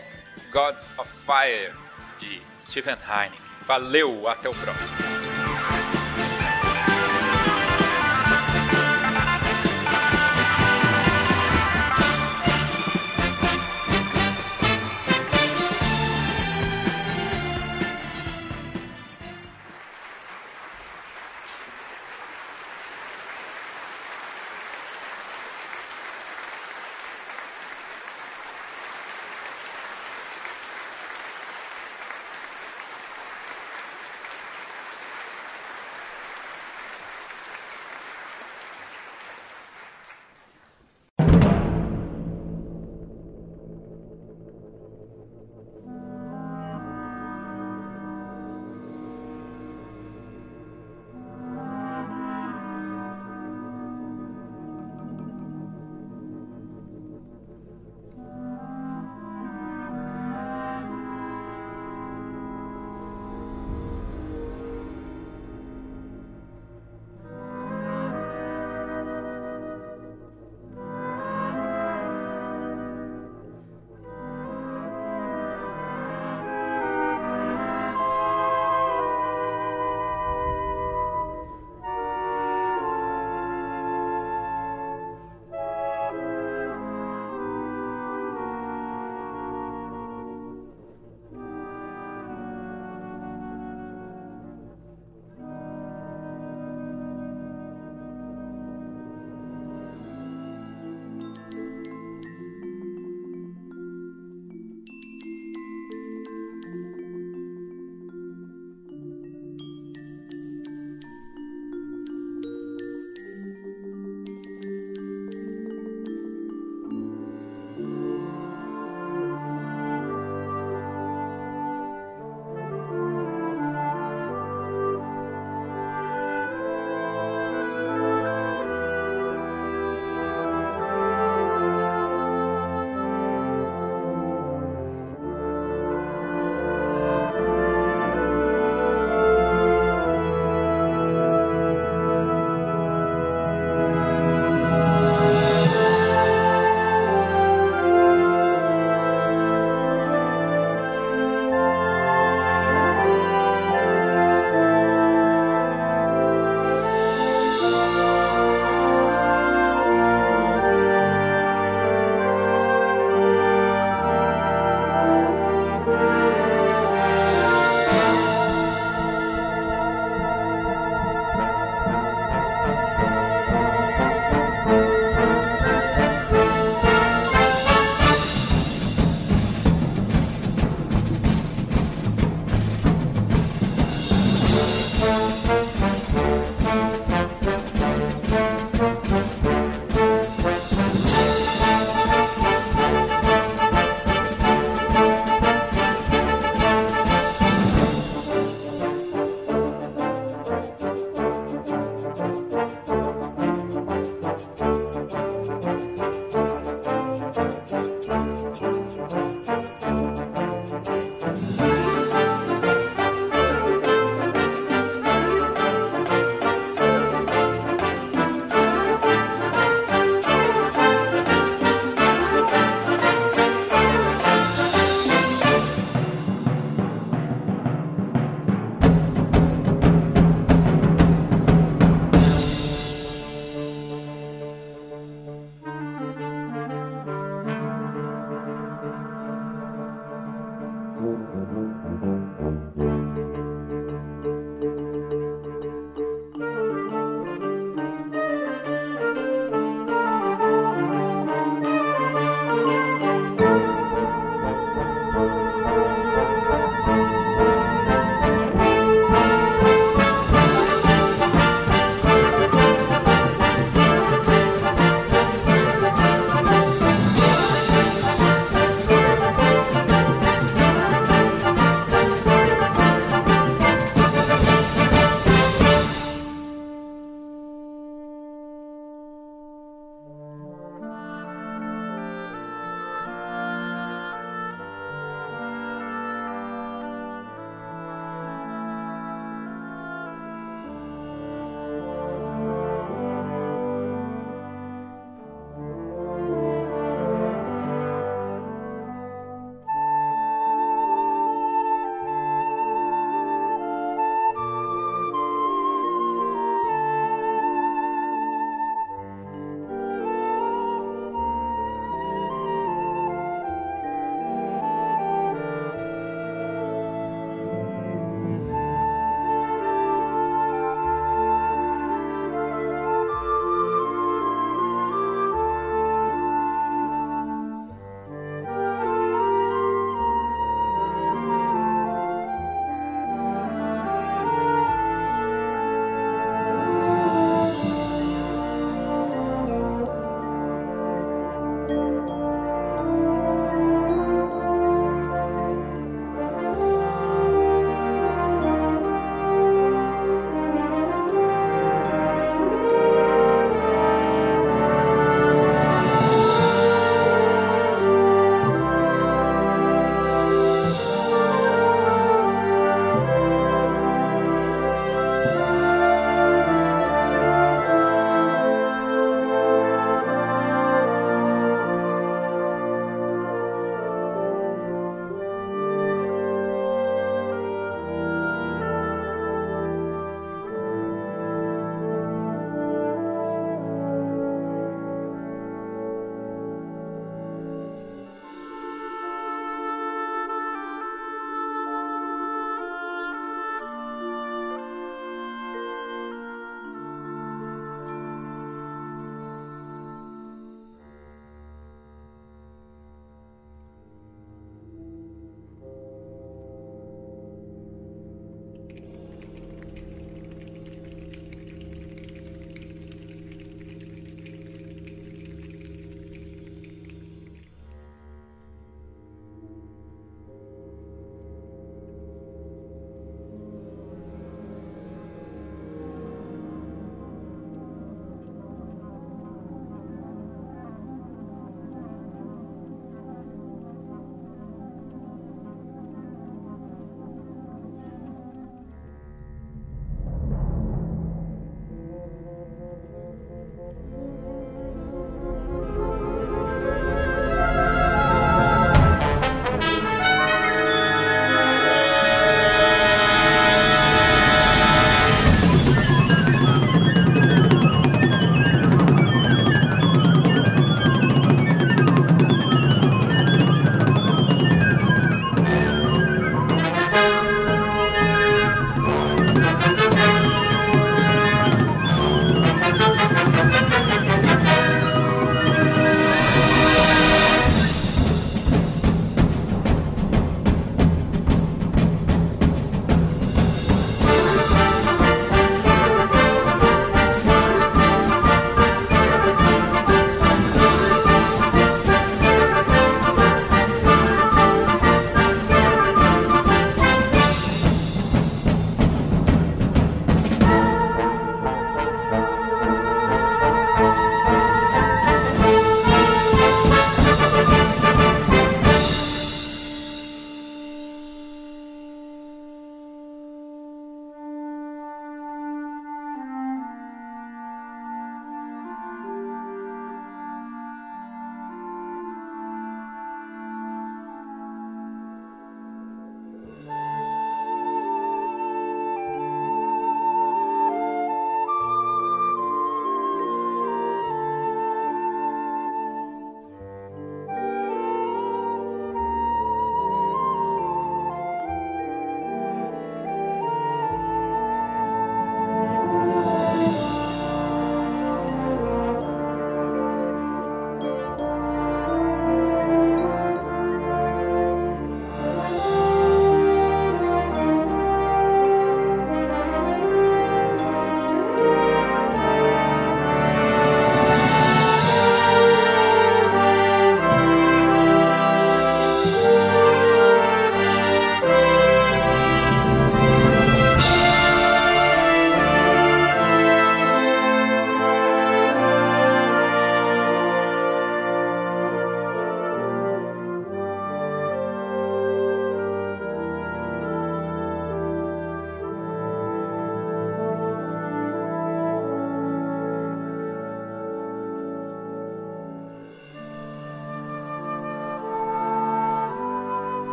Gods 0.53 0.91
of 0.99 1.11
Fire 1.25 1.73
de 2.19 2.43
Steven 2.59 2.99
Heineken. 3.09 3.41
Valeu, 3.67 4.29
até 4.29 4.51
o 4.51 4.53
próximo. 4.53 5.22